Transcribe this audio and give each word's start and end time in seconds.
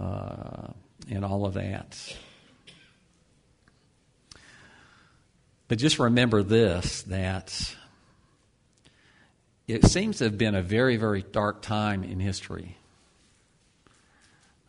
uh, 0.00 0.68
and 1.10 1.24
all 1.24 1.44
of 1.46 1.54
that. 1.54 2.16
But 5.68 5.78
just 5.78 5.98
remember 5.98 6.42
this 6.42 7.02
that 7.04 7.74
it 9.66 9.86
seems 9.86 10.18
to 10.18 10.24
have 10.24 10.36
been 10.36 10.54
a 10.54 10.62
very, 10.62 10.96
very 10.96 11.22
dark 11.22 11.62
time 11.62 12.04
in 12.04 12.20
history. 12.20 12.76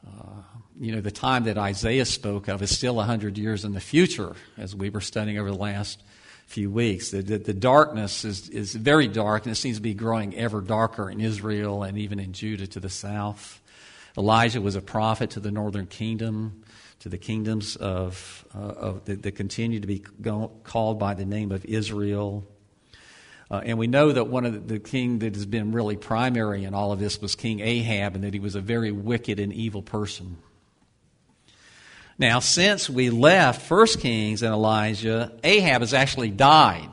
Uh, 0.06 0.42
you 0.80 0.94
know, 0.94 1.02
the 1.02 1.12
time 1.12 1.44
that 1.46 1.58
Isaiah 1.58 2.06
spoke 2.06 2.48
of 2.48 2.62
is 2.62 2.76
still 2.76 2.96
100 2.96 3.38
years 3.38 3.66
in 3.66 3.74
the 3.74 3.80
future, 3.80 4.36
as 4.58 4.76
we 4.76 4.90
were 4.90 5.02
studying 5.02 5.38
over 5.38 5.52
the 5.52 5.58
last 5.58 6.02
few 6.48 6.70
weeks. 6.70 7.12
The, 7.12 7.22
the, 7.22 7.38
the, 7.38 7.54
darkness 7.54 8.26
is, 8.26 8.50
is 8.50 8.74
very 8.74 9.08
dark, 9.08 9.46
and 9.46 9.52
it 9.52 9.56
seems 9.56 9.78
to 9.78 9.82
be 9.82 9.94
growing 9.94 10.36
ever 10.36 10.62
darker 10.62 11.10
in 11.10 11.20
Israel 11.20 11.84
and 11.84 11.98
even 11.98 12.20
in 12.20 12.34
Judah 12.34 12.68
to 12.68 12.80
the 12.80 12.90
south. 12.90 13.60
Elijah 14.18 14.62
was 14.62 14.76
a 14.76 14.82
prophet 14.82 15.32
to 15.32 15.40
the 15.40 15.52
northern 15.52 15.88
kingdom, 15.88 16.64
to 17.00 17.10
the 17.10 17.18
kingdoms 17.18 17.76
of, 17.76 18.46
uh, 18.56 18.60
of 18.60 19.06
that, 19.06 19.24
that 19.24 19.32
continue 19.34 19.80
to 19.80 19.88
be 19.88 20.00
called 20.64 21.00
by 21.00 21.14
the 21.14 21.26
name 21.26 21.52
of 21.52 21.66
Israel. 21.66 22.48
Uh, 23.50 23.62
and 23.66 23.78
we 23.78 23.88
know 23.88 24.12
that 24.12 24.28
one 24.28 24.46
of 24.46 24.54
the, 24.54 24.60
the 24.60 24.80
king 24.80 25.20
that 25.20 25.36
has 25.36 25.46
been 25.46 25.72
really 25.72 25.98
primary 25.98 26.64
in 26.64 26.74
all 26.74 26.92
of 26.92 27.00
this 27.00 27.22
was 27.22 27.36
King 27.36 27.60
Ahab, 27.60 28.16
and 28.16 28.24
that 28.24 28.34
he 28.34 28.40
was 28.40 28.56
a 28.56 28.62
very 28.62 28.92
wicked 28.92 29.40
and 29.40 29.52
evil 29.52 29.82
person. 29.82 30.38
Now, 32.18 32.40
since 32.40 32.90
we 32.90 33.10
left 33.10 33.64
First 33.64 34.00
Kings 34.00 34.44
and 34.44 34.54
Elijah, 34.54 35.32
Ahab 35.44 35.82
has 35.82 35.94
actually 35.94 36.30
died. 36.30 36.90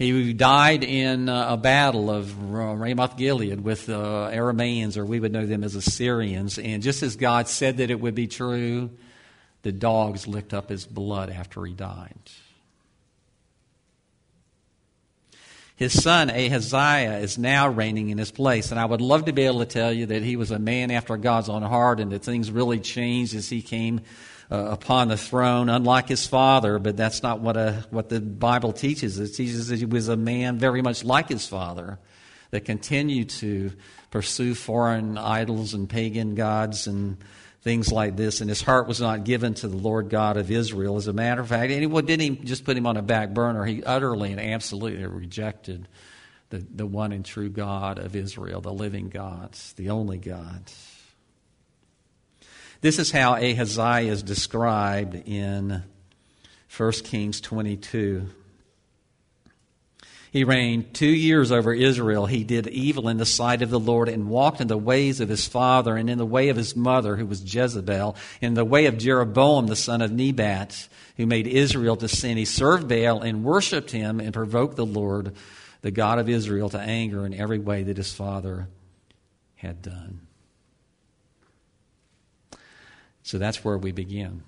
He 0.00 0.32
died 0.32 0.82
in 0.82 1.28
uh, 1.28 1.48
a 1.50 1.56
battle 1.58 2.08
of 2.08 2.50
Ramoth 2.50 3.18
Gilead 3.18 3.60
with 3.60 3.90
uh, 3.90 4.30
Arameans, 4.32 4.96
or 4.96 5.04
we 5.04 5.20
would 5.20 5.30
know 5.30 5.44
them 5.44 5.62
as 5.62 5.74
Assyrians. 5.74 6.58
And 6.58 6.82
just 6.82 7.02
as 7.02 7.16
God 7.16 7.48
said 7.48 7.76
that 7.76 7.90
it 7.90 8.00
would 8.00 8.14
be 8.14 8.26
true, 8.26 8.88
the 9.60 9.72
dogs 9.72 10.26
licked 10.26 10.54
up 10.54 10.70
his 10.70 10.86
blood 10.86 11.28
after 11.28 11.66
he 11.66 11.74
died. 11.74 12.14
His 15.76 16.02
son 16.02 16.30
Ahaziah 16.30 17.18
is 17.18 17.36
now 17.36 17.68
reigning 17.68 18.08
in 18.08 18.16
his 18.16 18.30
place. 18.30 18.70
And 18.70 18.80
I 18.80 18.86
would 18.86 19.02
love 19.02 19.26
to 19.26 19.34
be 19.34 19.42
able 19.42 19.58
to 19.58 19.66
tell 19.66 19.92
you 19.92 20.06
that 20.06 20.22
he 20.22 20.36
was 20.36 20.50
a 20.50 20.58
man 20.58 20.90
after 20.90 21.18
God's 21.18 21.50
own 21.50 21.60
heart 21.60 22.00
and 22.00 22.10
that 22.12 22.24
things 22.24 22.50
really 22.50 22.80
changed 22.80 23.34
as 23.34 23.50
he 23.50 23.60
came 23.60 24.00
uh, 24.50 24.56
upon 24.70 25.08
the 25.08 25.16
throne, 25.16 25.68
unlike 25.68 26.08
his 26.08 26.26
father, 26.26 26.78
but 26.78 26.96
that's 26.96 27.22
not 27.22 27.40
what, 27.40 27.56
a, 27.56 27.84
what 27.90 28.08
the 28.08 28.20
Bible 28.20 28.72
teaches. 28.72 29.18
It 29.18 29.28
teaches 29.28 29.68
that 29.68 29.78
he 29.78 29.84
was 29.84 30.08
a 30.08 30.16
man 30.16 30.58
very 30.58 30.82
much 30.82 31.04
like 31.04 31.28
his 31.28 31.46
father 31.46 31.98
that 32.50 32.64
continued 32.64 33.28
to 33.30 33.72
pursue 34.10 34.54
foreign 34.54 35.16
idols 35.16 35.74
and 35.74 35.88
pagan 35.88 36.34
gods 36.34 36.88
and 36.88 37.16
things 37.62 37.92
like 37.92 38.16
this. 38.16 38.40
And 38.40 38.50
his 38.50 38.60
heart 38.60 38.88
was 38.88 39.00
not 39.00 39.24
given 39.24 39.54
to 39.54 39.68
the 39.68 39.76
Lord 39.76 40.08
God 40.08 40.36
of 40.36 40.50
Israel. 40.50 40.96
As 40.96 41.06
a 41.06 41.12
matter 41.12 41.42
of 41.42 41.48
fact, 41.48 41.70
and 41.70 41.92
he 41.92 42.02
didn't 42.02 42.44
just 42.44 42.64
put 42.64 42.76
him 42.76 42.86
on 42.86 42.96
a 42.96 43.02
back 43.02 43.30
burner, 43.30 43.64
he 43.64 43.84
utterly 43.84 44.32
and 44.32 44.40
absolutely 44.40 45.06
rejected 45.06 45.86
the, 46.48 46.66
the 46.74 46.86
one 46.86 47.12
and 47.12 47.24
true 47.24 47.48
God 47.48 48.00
of 48.00 48.16
Israel, 48.16 48.60
the 48.60 48.72
living 48.72 49.08
God, 49.08 49.56
the 49.76 49.90
only 49.90 50.18
God. 50.18 50.64
This 52.80 52.98
is 52.98 53.10
how 53.10 53.34
Ahaziah 53.34 54.10
is 54.10 54.22
described 54.22 55.14
in 55.14 55.82
1 56.74 56.92
Kings 57.04 57.40
22. 57.42 58.26
He 60.30 60.44
reigned 60.44 60.94
two 60.94 61.06
years 61.06 61.52
over 61.52 61.74
Israel. 61.74 62.24
He 62.24 62.42
did 62.42 62.68
evil 62.68 63.08
in 63.08 63.18
the 63.18 63.26
sight 63.26 63.60
of 63.60 63.68
the 63.68 63.80
Lord 63.80 64.08
and 64.08 64.30
walked 64.30 64.62
in 64.62 64.68
the 64.68 64.78
ways 64.78 65.20
of 65.20 65.28
his 65.28 65.46
father 65.46 65.96
and 65.96 66.08
in 66.08 66.16
the 66.16 66.24
way 66.24 66.48
of 66.48 66.56
his 66.56 66.74
mother, 66.74 67.16
who 67.16 67.26
was 67.26 67.42
Jezebel, 67.54 68.16
in 68.40 68.54
the 68.54 68.64
way 68.64 68.86
of 68.86 68.96
Jeroboam, 68.96 69.66
the 69.66 69.76
son 69.76 70.00
of 70.00 70.12
Nebat, 70.12 70.88
who 71.18 71.26
made 71.26 71.48
Israel 71.48 71.96
to 71.96 72.08
sin. 72.08 72.38
He 72.38 72.44
served 72.46 72.88
Baal 72.88 73.20
and 73.20 73.44
worshiped 73.44 73.90
him 73.90 74.20
and 74.20 74.32
provoked 74.32 74.76
the 74.76 74.86
Lord, 74.86 75.34
the 75.82 75.90
God 75.90 76.18
of 76.18 76.30
Israel, 76.30 76.70
to 76.70 76.80
anger 76.80 77.26
in 77.26 77.34
every 77.34 77.58
way 77.58 77.82
that 77.82 77.96
his 77.98 78.14
father 78.14 78.68
had 79.56 79.82
done. 79.82 80.28
So 83.30 83.38
that's 83.38 83.64
where 83.64 83.78
we 83.78 83.92
begin. 83.92 84.42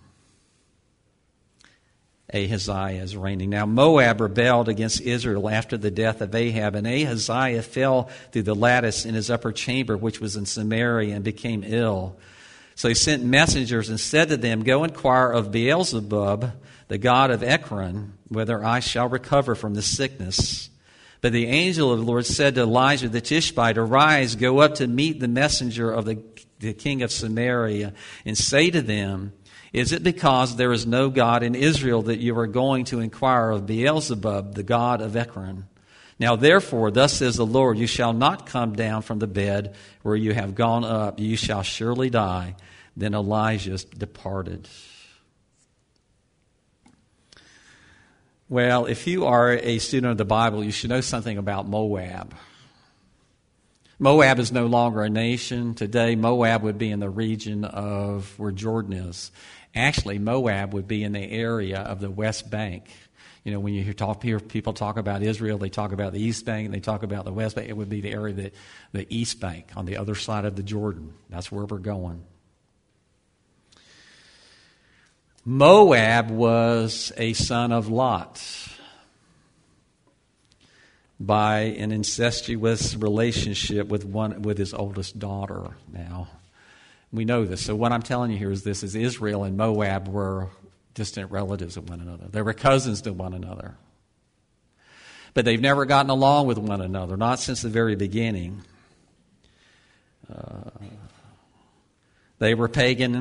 Ahaziah 2.35 3.01
is 3.01 3.17
reigning. 3.17 3.49
Now, 3.49 3.65
Moab 3.65 4.21
rebelled 4.21 4.69
against 4.69 5.01
Israel 5.03 5.49
after 5.49 5.77
the 5.77 5.93
death 5.93 6.21
of 6.21 6.35
Ahab, 6.35 6.75
and 6.75 6.85
Ahaziah 6.85 7.63
fell 7.63 8.11
through 8.33 8.43
the 8.43 8.57
lattice 8.57 9.07
in 9.07 9.15
his 9.15 9.31
upper 9.31 9.53
chamber, 9.53 9.97
which 9.97 10.21
was 10.21 10.35
in 10.35 10.47
Samaria, 10.47 11.15
and 11.15 11.23
became 11.23 11.63
ill. 11.65 12.17
So 12.75 12.89
he 12.89 12.97
sent 12.97 13.23
messengers 13.23 13.89
and 13.89 14.01
said 14.01 14.31
to 14.31 14.37
them, 14.37 14.65
Go 14.65 14.83
inquire 14.83 15.31
of 15.31 15.53
Beelzebub, 15.53 16.51
the 16.89 16.99
god 16.99 17.31
of 17.31 17.45
Ekron, 17.45 18.15
whether 18.31 18.65
I 18.65 18.81
shall 18.81 19.09
recover 19.09 19.55
from 19.55 19.75
this 19.75 19.87
sickness. 19.87 20.71
But 21.21 21.33
the 21.33 21.47
angel 21.47 21.93
of 21.93 22.01
the 22.01 22.05
Lord 22.05 22.27
said 22.27 22.57
to 22.57 22.63
Elijah 22.63 23.09
the 23.09 23.21
Tishbite, 23.21 23.79
Arise, 23.79 24.35
go 24.35 24.59
up 24.59 24.75
to 24.77 24.89
meet 24.89 25.21
the 25.21 25.29
messenger 25.29 25.89
of 25.89 26.05
the 26.05 26.17
the 26.63 26.73
king 26.73 27.03
of 27.03 27.13
Samaria, 27.13 27.93
and 28.25 28.39
say 28.39 28.71
to 28.71 28.81
them, 28.81 29.33
Is 29.73 29.93
it 29.93 30.03
because 30.03 30.57
there 30.57 30.73
is 30.73 30.87
no 30.87 31.11
God 31.11 31.43
in 31.43 31.55
Israel 31.55 32.03
that 32.03 32.21
you 32.21 32.39
are 32.39 32.47
going 32.47 32.85
to 32.87 33.01
inquire 33.01 33.51
of 33.51 33.67
Beelzebub, 33.67 34.55
the 34.55 34.63
god 34.63 35.03
of 35.03 35.17
Ekron? 35.17 35.67
Now, 36.19 36.37
therefore, 36.37 36.91
thus 36.91 37.15
says 37.15 37.37
the 37.37 37.45
Lord, 37.45 37.79
you 37.79 37.87
shall 37.87 38.13
not 38.13 38.47
come 38.47 38.75
down 38.75 39.03
from 39.03 39.19
the 39.19 39.27
bed 39.27 39.75
where 40.03 40.17
you 40.17 40.33
have 40.33 40.55
gone 40.55 40.85
up, 40.85 41.19
you 41.19 41.37
shall 41.37 41.63
surely 41.63 42.11
die. 42.11 42.55
Then 42.97 43.15
Elijah 43.15 43.79
departed. 43.79 44.69
Well, 48.49 48.85
if 48.85 49.07
you 49.07 49.25
are 49.25 49.51
a 49.51 49.79
student 49.79 50.11
of 50.11 50.19
the 50.19 50.27
Bible, 50.27 50.63
you 50.63 50.71
should 50.71 50.91
know 50.91 51.01
something 51.01 51.39
about 51.39 51.67
Moab. 51.67 52.35
Moab 54.03 54.41
is 54.41 54.51
no 54.51 54.67
longer 54.67 55.03
a 55.03 55.09
nation. 55.09 55.75
Today, 55.75 56.17
Moab 56.17 56.65
would 56.65 56.77
be 56.77 56.91
in 56.91 56.99
the 56.99 57.09
region 57.09 57.65
of 57.65 58.37
where 58.37 58.51
Jordan 58.51 58.95
is. 58.95 59.31
Actually, 59.77 60.19
Moab 60.19 60.75
would 60.75 60.89
be 60.89 61.05
in 61.05 61.13
the 61.13 61.21
area 61.21 61.79
of 61.79 62.01
the 62.01 62.11
West 62.11 62.51
Bank. 62.51 62.91
You 63.45 63.53
know, 63.53 63.61
when 63.61 63.75
you 63.75 63.85
hear, 63.85 63.93
talk, 63.93 64.21
hear 64.21 64.41
people 64.41 64.73
talk 64.73 64.97
about 64.97 65.23
Israel, 65.23 65.57
they 65.57 65.69
talk 65.69 65.93
about 65.93 66.13
the 66.13 66.21
East 66.21 66.45
Bank, 66.45 66.65
and 66.65 66.75
they 66.75 66.81
talk 66.81 67.05
about 67.05 67.25
the 67.25 67.33
West 67.33 67.55
Bank. 67.55 67.69
It 67.69 67.77
would 67.77 67.89
be 67.89 68.01
the 68.01 68.11
area 68.11 68.35
that 68.35 68.55
the 68.91 69.07
East 69.09 69.39
Bank 69.39 69.69
on 69.77 69.87
the 69.87 69.99
other 69.99 70.17
side 70.17 70.47
of 70.47 70.57
the 70.57 70.65
Jordan. 70.65 71.15
That's 71.31 71.53
where 71.53 71.65
we're 71.65 71.79
going. 71.79 72.25
Moab 75.45 76.29
was 76.29 77.13
a 77.17 77.35
son 77.35 77.71
of 77.71 77.87
Lot 77.87 78.43
by 81.27 81.61
an 81.61 81.93
incestuous 81.93 82.97
relationship 82.97 83.87
with 83.87 84.05
one 84.05 84.43
with 84.43 84.59
his 84.59 84.75
oldest 84.75 85.21
daughter 85.21 85.71
now. 85.93 86.27
We 87.13 87.25
know 87.25 87.45
this. 87.45 87.65
So 87.65 87.77
what 87.77 87.93
i'm 87.93 88.03
telling 88.03 88.33
you 88.33 88.39
here 88.39 88.51
is 88.51 88.65
this 88.65 88.83
is 88.83 88.97
israel 88.97 89.45
and 89.45 89.57
moab 89.57 90.09
were 90.09 90.49
distant 90.95 91.31
relatives 91.31 91.77
of 91.77 91.89
one 91.89 92.01
another. 92.01 92.27
They 92.29 92.43
were 92.43 92.53
cousins 92.53 93.03
to 93.03 93.13
one 93.13 93.35
another. 93.35 93.77
But 95.33 95.45
they've 95.45 95.61
never 95.61 95.87
gotten 95.87 96.11
along 96.11 96.49
with 96.49 96.59
one 96.59 96.81
another 96.81 97.17
not 97.17 97.39
since 97.39 97.63
the 97.63 97.69
very 97.69 97.95
beginning. 97.95 98.63
Uh, 100.29 100.71
they 102.43 102.55
were 102.55 102.67
pagan 102.67 103.17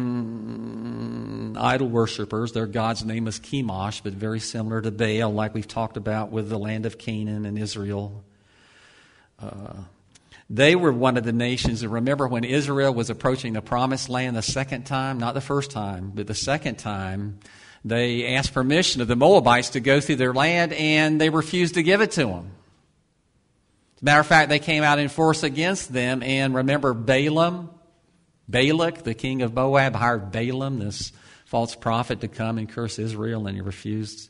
idol 1.55 1.87
worshippers. 1.87 2.53
Their 2.53 2.65
god's 2.65 3.05
name 3.05 3.25
was 3.25 3.39
Chemosh, 3.39 4.01
but 4.03 4.13
very 4.13 4.39
similar 4.39 4.81
to 4.81 4.89
Baal, 4.89 5.31
like 5.31 5.53
we've 5.53 5.67
talked 5.67 5.95
about 5.95 6.31
with 6.31 6.49
the 6.49 6.57
land 6.57 6.87
of 6.87 6.97
Canaan 6.97 7.45
and 7.45 7.55
Israel. 7.55 8.23
Uh, 9.39 9.73
they 10.49 10.75
were 10.75 10.91
one 10.91 11.17
of 11.17 11.23
the 11.23 11.33
nations. 11.33 11.83
And 11.83 11.93
remember 11.93 12.27
when 12.27 12.43
Israel 12.43 12.95
was 12.95 13.11
approaching 13.11 13.53
the 13.53 13.61
promised 13.61 14.09
land 14.09 14.35
the 14.35 14.41
second 14.41 14.87
time? 14.87 15.19
Not 15.19 15.35
the 15.35 15.41
first 15.41 15.69
time, 15.69 16.13
but 16.15 16.25
the 16.25 16.33
second 16.33 16.79
time. 16.79 17.41
They 17.85 18.33
asked 18.33 18.55
permission 18.55 19.03
of 19.03 19.07
the 19.07 19.15
Moabites 19.15 19.69
to 19.71 19.81
go 19.81 20.01
through 20.01 20.15
their 20.15 20.33
land, 20.33 20.73
and 20.73 21.21
they 21.21 21.29
refused 21.29 21.75
to 21.75 21.83
give 21.83 22.01
it 22.01 22.09
to 22.13 22.25
them. 22.25 22.53
As 23.97 24.01
a 24.01 24.05
matter 24.05 24.21
of 24.21 24.25
fact, 24.25 24.49
they 24.49 24.57
came 24.57 24.81
out 24.81 24.97
in 24.97 25.09
force 25.09 25.43
against 25.43 25.93
them. 25.93 26.23
And 26.23 26.55
remember 26.55 26.95
Balaam? 26.95 27.69
Balak, 28.51 29.03
the 29.03 29.13
king 29.13 29.41
of 29.41 29.53
Moab, 29.53 29.95
hired 29.95 30.31
Balaam, 30.31 30.79
this 30.79 31.11
false 31.45 31.75
prophet, 31.75 32.21
to 32.21 32.27
come 32.27 32.57
and 32.57 32.69
curse 32.69 32.99
Israel, 32.99 33.47
and 33.47 33.55
he 33.55 33.61
refused 33.61 34.29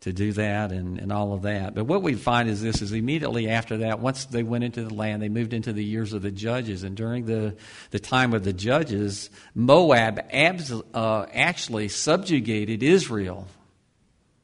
to 0.00 0.12
do 0.12 0.32
that 0.32 0.70
and, 0.70 0.98
and 0.98 1.12
all 1.12 1.32
of 1.32 1.42
that. 1.42 1.74
But 1.74 1.84
what 1.84 2.02
we 2.02 2.14
find 2.14 2.48
is 2.48 2.62
this 2.62 2.82
is 2.82 2.92
immediately 2.92 3.48
after 3.48 3.78
that, 3.78 3.98
once 3.98 4.26
they 4.26 4.44
went 4.44 4.62
into 4.62 4.84
the 4.84 4.94
land, 4.94 5.20
they 5.20 5.28
moved 5.28 5.52
into 5.52 5.72
the 5.72 5.84
years 5.84 6.12
of 6.12 6.22
the 6.22 6.30
judges. 6.30 6.84
And 6.84 6.96
during 6.96 7.26
the, 7.26 7.56
the 7.90 7.98
time 7.98 8.32
of 8.32 8.44
the 8.44 8.52
judges, 8.52 9.28
Moab 9.54 10.20
abs, 10.30 10.72
uh, 10.94 11.26
actually 11.32 11.88
subjugated 11.88 12.82
Israel. 12.82 13.48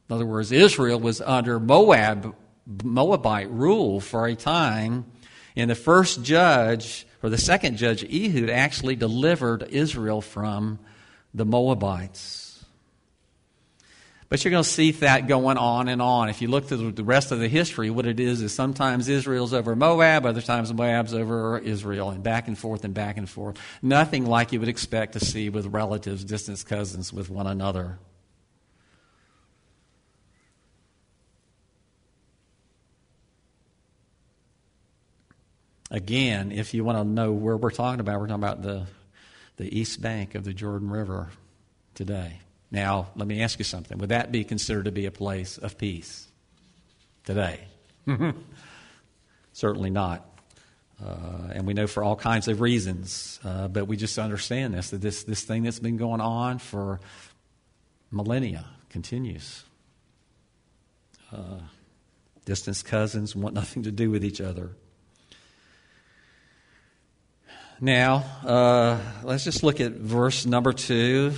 In 0.09 0.15
other 0.15 0.25
words, 0.25 0.51
Israel 0.51 0.99
was 0.99 1.21
under 1.21 1.59
Moab, 1.59 2.35
Moabite 2.83 3.49
rule 3.49 4.01
for 4.01 4.27
a 4.27 4.35
time. 4.35 5.05
And 5.55 5.69
the 5.69 5.75
first 5.75 6.21
judge 6.21 7.07
for 7.25 7.31
the 7.31 7.39
second 7.39 7.77
judge, 7.77 8.03
Ehud, 8.03 8.51
actually 8.51 8.95
delivered 8.95 9.63
Israel 9.71 10.21
from 10.21 10.77
the 11.33 11.43
Moabites. 11.43 12.63
But 14.29 14.45
you're 14.45 14.51
going 14.51 14.63
to 14.63 14.69
see 14.69 14.91
that 14.91 15.27
going 15.27 15.57
on 15.57 15.87
and 15.87 16.03
on. 16.03 16.29
If 16.29 16.43
you 16.43 16.49
look 16.49 16.67
through 16.67 16.91
the 16.91 17.03
rest 17.03 17.31
of 17.31 17.39
the 17.39 17.47
history, 17.47 17.89
what 17.89 18.05
it 18.05 18.19
is 18.19 18.43
is 18.43 18.53
sometimes 18.53 19.09
Israel's 19.09 19.55
over 19.55 19.75
Moab, 19.75 20.27
other 20.27 20.39
times 20.39 20.71
Moab's 20.71 21.15
over 21.15 21.57
Israel, 21.57 22.11
and 22.11 22.21
back 22.21 22.47
and 22.47 22.55
forth 22.55 22.83
and 22.83 22.93
back 22.93 23.17
and 23.17 23.27
forth. 23.27 23.57
Nothing 23.81 24.27
like 24.27 24.51
you 24.51 24.59
would 24.59 24.69
expect 24.69 25.13
to 25.13 25.19
see 25.19 25.49
with 25.49 25.65
relatives, 25.65 26.23
distant 26.23 26.63
cousins 26.63 27.11
with 27.11 27.31
one 27.31 27.47
another. 27.47 27.97
Again, 35.91 36.51
if 36.51 36.73
you 36.73 36.83
want 36.83 36.97
to 36.97 37.03
know 37.03 37.31
where 37.31 37.57
we're 37.57 37.71
talking 37.71 37.99
about, 37.99 38.19
we're 38.19 38.27
talking 38.27 38.43
about 38.43 38.61
the, 38.63 38.87
the 39.57 39.79
east 39.79 40.01
bank 40.01 40.35
of 40.35 40.43
the 40.43 40.53
Jordan 40.53 40.89
River 40.89 41.29
today. 41.93 42.39
Now, 42.71 43.09
let 43.15 43.27
me 43.27 43.41
ask 43.41 43.59
you 43.59 43.65
something. 43.65 43.97
Would 43.99 44.09
that 44.09 44.31
be 44.31 44.43
considered 44.43 44.85
to 44.85 44.91
be 44.91 45.05
a 45.05 45.11
place 45.11 45.57
of 45.57 45.77
peace 45.77 46.27
today? 47.23 47.59
Certainly 49.53 49.91
not. 49.91 50.25
Uh, 51.03 51.49
and 51.51 51.67
we 51.67 51.73
know 51.73 51.87
for 51.87 52.03
all 52.03 52.15
kinds 52.15 52.47
of 52.47 52.61
reasons, 52.61 53.39
uh, 53.43 53.67
but 53.67 53.85
we 53.85 53.97
just 53.97 54.17
understand 54.17 54.73
this 54.73 54.89
that 54.91 55.01
this, 55.01 55.23
this 55.23 55.43
thing 55.43 55.63
that's 55.63 55.79
been 55.79 55.97
going 55.97 56.21
on 56.21 56.57
for 56.57 56.99
millennia 58.11 58.65
continues. 58.89 59.63
Uh, 61.31 61.59
distant 62.45 62.81
cousins 62.85 63.35
want 63.35 63.53
nothing 63.61 63.83
to 63.83 63.91
do 63.91 64.09
with 64.09 64.23
each 64.23 64.41
other. 64.41 64.71
Now, 67.81 68.23
uh, 68.45 68.99
let's 69.23 69.43
just 69.43 69.61
look 69.63 69.81
at 69.81 69.91
verse 69.91 70.45
number 70.45 70.71
two. 70.71 71.33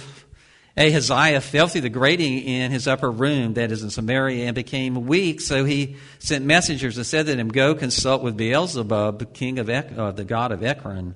Ahaziah 0.78 1.42
fell 1.42 1.68
through 1.68 1.82
the 1.82 1.90
grating 1.90 2.44
in 2.44 2.70
his 2.70 2.88
upper 2.88 3.10
room, 3.10 3.56
that 3.56 3.72
is 3.72 3.82
in 3.82 3.90
Samaria, 3.90 4.46
and 4.46 4.54
became 4.54 5.08
weak. 5.08 5.42
So 5.42 5.66
he 5.66 5.96
sent 6.20 6.46
messengers 6.46 6.98
and 6.98 7.06
said 7.06 7.26
to 7.26 7.36
him, 7.36 7.48
Go 7.50 7.74
consult 7.74 8.22
with 8.22 8.38
Beelzebub, 8.38 9.34
king 9.34 9.58
of 9.58 9.68
uh, 9.70 10.12
the 10.12 10.24
god 10.24 10.52
of 10.52 10.64
Ekron, 10.64 11.16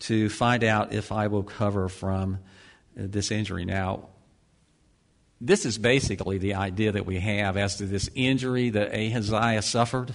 to 0.00 0.28
find 0.28 0.62
out 0.62 0.92
if 0.92 1.10
I 1.10 1.26
will 1.26 1.42
cover 1.42 1.88
from 1.88 2.38
this 2.94 3.32
injury. 3.32 3.64
Now, 3.64 4.10
this 5.40 5.66
is 5.66 5.78
basically 5.78 6.38
the 6.38 6.54
idea 6.54 6.92
that 6.92 7.04
we 7.04 7.18
have 7.18 7.56
as 7.56 7.78
to 7.78 7.86
this 7.86 8.08
injury 8.14 8.70
that 8.70 8.94
Ahaziah 8.94 9.62
suffered. 9.62 10.14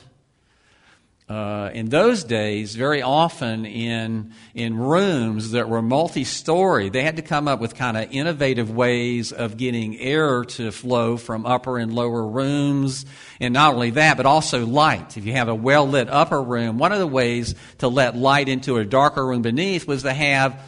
Uh, 1.29 1.69
in 1.73 1.89
those 1.89 2.23
days, 2.23 2.75
very 2.75 3.01
often 3.01 3.65
in, 3.65 4.31
in 4.53 4.77
rooms 4.77 5.51
that 5.51 5.67
were 5.67 5.81
multi 5.81 6.23
story, 6.23 6.89
they 6.89 7.03
had 7.03 7.17
to 7.17 7.21
come 7.21 7.49
up 7.49 7.59
with 7.59 7.75
kind 7.75 7.97
of 7.97 8.09
innovative 8.13 8.73
ways 8.73 9.33
of 9.33 9.57
getting 9.57 9.99
air 9.99 10.45
to 10.45 10.71
flow 10.71 11.17
from 11.17 11.45
upper 11.45 11.77
and 11.77 11.93
lower 11.93 12.25
rooms. 12.25 13.05
And 13.41 13.53
not 13.53 13.73
only 13.73 13.89
that, 13.91 14.15
but 14.15 14.25
also 14.25 14.65
light. 14.65 15.17
If 15.17 15.25
you 15.25 15.33
have 15.33 15.49
a 15.49 15.55
well 15.55 15.85
lit 15.85 16.09
upper 16.09 16.41
room, 16.41 16.77
one 16.77 16.93
of 16.93 16.99
the 16.99 17.07
ways 17.07 17.55
to 17.79 17.89
let 17.89 18.15
light 18.15 18.47
into 18.47 18.77
a 18.77 18.85
darker 18.85 19.25
room 19.25 19.41
beneath 19.41 19.85
was 19.85 20.03
to 20.03 20.13
have 20.13 20.61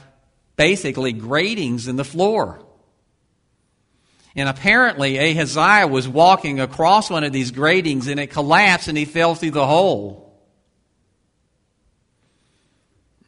basically 0.57 1.13
gratings 1.13 1.87
in 1.87 1.95
the 1.95 2.03
floor. 2.03 2.61
And 4.35 4.49
apparently, 4.49 5.17
Ahaziah 5.17 5.87
was 5.87 6.05
walking 6.05 6.59
across 6.59 7.09
one 7.09 7.23
of 7.23 7.31
these 7.31 7.51
gratings 7.51 8.07
and 8.07 8.19
it 8.19 8.27
collapsed 8.27 8.89
and 8.89 8.97
he 8.97 9.05
fell 9.05 9.35
through 9.35 9.51
the 9.51 9.65
hole. 9.65 10.28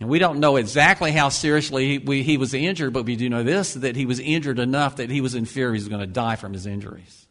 And 0.02 0.10
we 0.10 0.18
don't 0.18 0.40
know 0.40 0.56
exactly 0.56 1.12
how 1.12 1.30
seriously 1.30 1.88
he, 1.88 1.98
we, 2.00 2.24
he, 2.24 2.38
was 2.38 2.56
injured, 2.56 2.92
but 2.92 3.06
we 3.06 3.16
do 3.16 3.30
know 3.30 3.44
this 3.44 3.76
that 3.76 3.96
he 3.96 4.08
was 4.08 4.20
injured 4.20 4.58
enough 4.58 4.96
that 4.96 5.12
he 5.12 5.22
was 5.22 5.36
in 5.36 5.46
fear 5.46 5.72
he 5.72 5.78
was 5.78 5.88
going 5.88 6.02
to 6.02 6.08
die 6.08 6.36
from 6.38 6.54
his 6.54 6.66
injuries. 6.66 7.28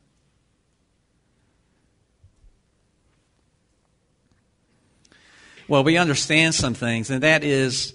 Well, 5.66 5.82
we 5.82 5.96
understand 5.96 6.54
some 6.54 6.74
things, 6.74 7.10
and 7.10 7.24
that 7.24 7.42
is 7.42 7.92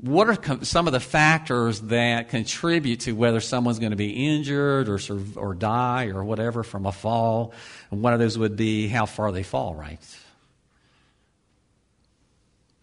what 0.00 0.28
are 0.28 0.64
some 0.64 0.88
of 0.88 0.92
the 0.92 1.00
factors 1.00 1.80
that 1.82 2.28
contribute 2.28 3.00
to 3.00 3.12
whether 3.12 3.38
someone's 3.38 3.78
going 3.78 3.90
to 3.90 3.96
be 3.96 4.10
injured 4.10 4.88
or, 4.88 4.98
or 5.36 5.54
die 5.54 6.06
or 6.06 6.24
whatever 6.24 6.64
from 6.64 6.86
a 6.86 6.92
fall? 6.92 7.52
And 7.92 8.02
one 8.02 8.14
of 8.14 8.18
those 8.18 8.36
would 8.36 8.56
be 8.56 8.88
how 8.88 9.06
far 9.06 9.30
they 9.30 9.44
fall, 9.44 9.76
right? 9.76 10.00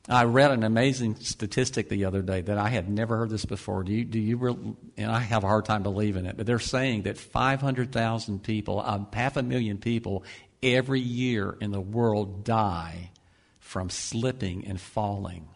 I 0.07 0.25
read 0.25 0.51
an 0.51 0.63
amazing 0.63 1.15
statistic 1.15 1.89
the 1.89 2.05
other 2.05 2.21
day 2.21 2.41
that 2.41 2.57
I 2.59 2.69
had 2.69 2.87
never 2.87 3.17
heard 3.17 3.31
this 3.31 3.45
before. 3.45 3.83
Do 3.83 3.91
you, 3.91 4.05
do 4.05 4.19
you 4.19 4.37
re- 4.37 4.75
and 4.97 5.11
I 5.11 5.19
have 5.19 5.43
a 5.43 5.47
hard 5.47 5.65
time 5.65 5.81
believing 5.81 6.27
it, 6.27 6.37
but 6.37 6.45
they're 6.45 6.59
saying 6.59 7.03
that 7.03 7.17
500,000 7.17 8.43
people, 8.43 8.79
uh, 8.79 8.99
half 9.13 9.35
a 9.35 9.41
million 9.41 9.79
people, 9.79 10.23
every 10.61 10.99
year 10.99 11.57
in 11.59 11.71
the 11.71 11.81
world 11.81 12.43
die 12.43 13.09
from 13.59 13.89
slipping 13.89 14.67
and 14.67 14.79
falling. 14.79 15.47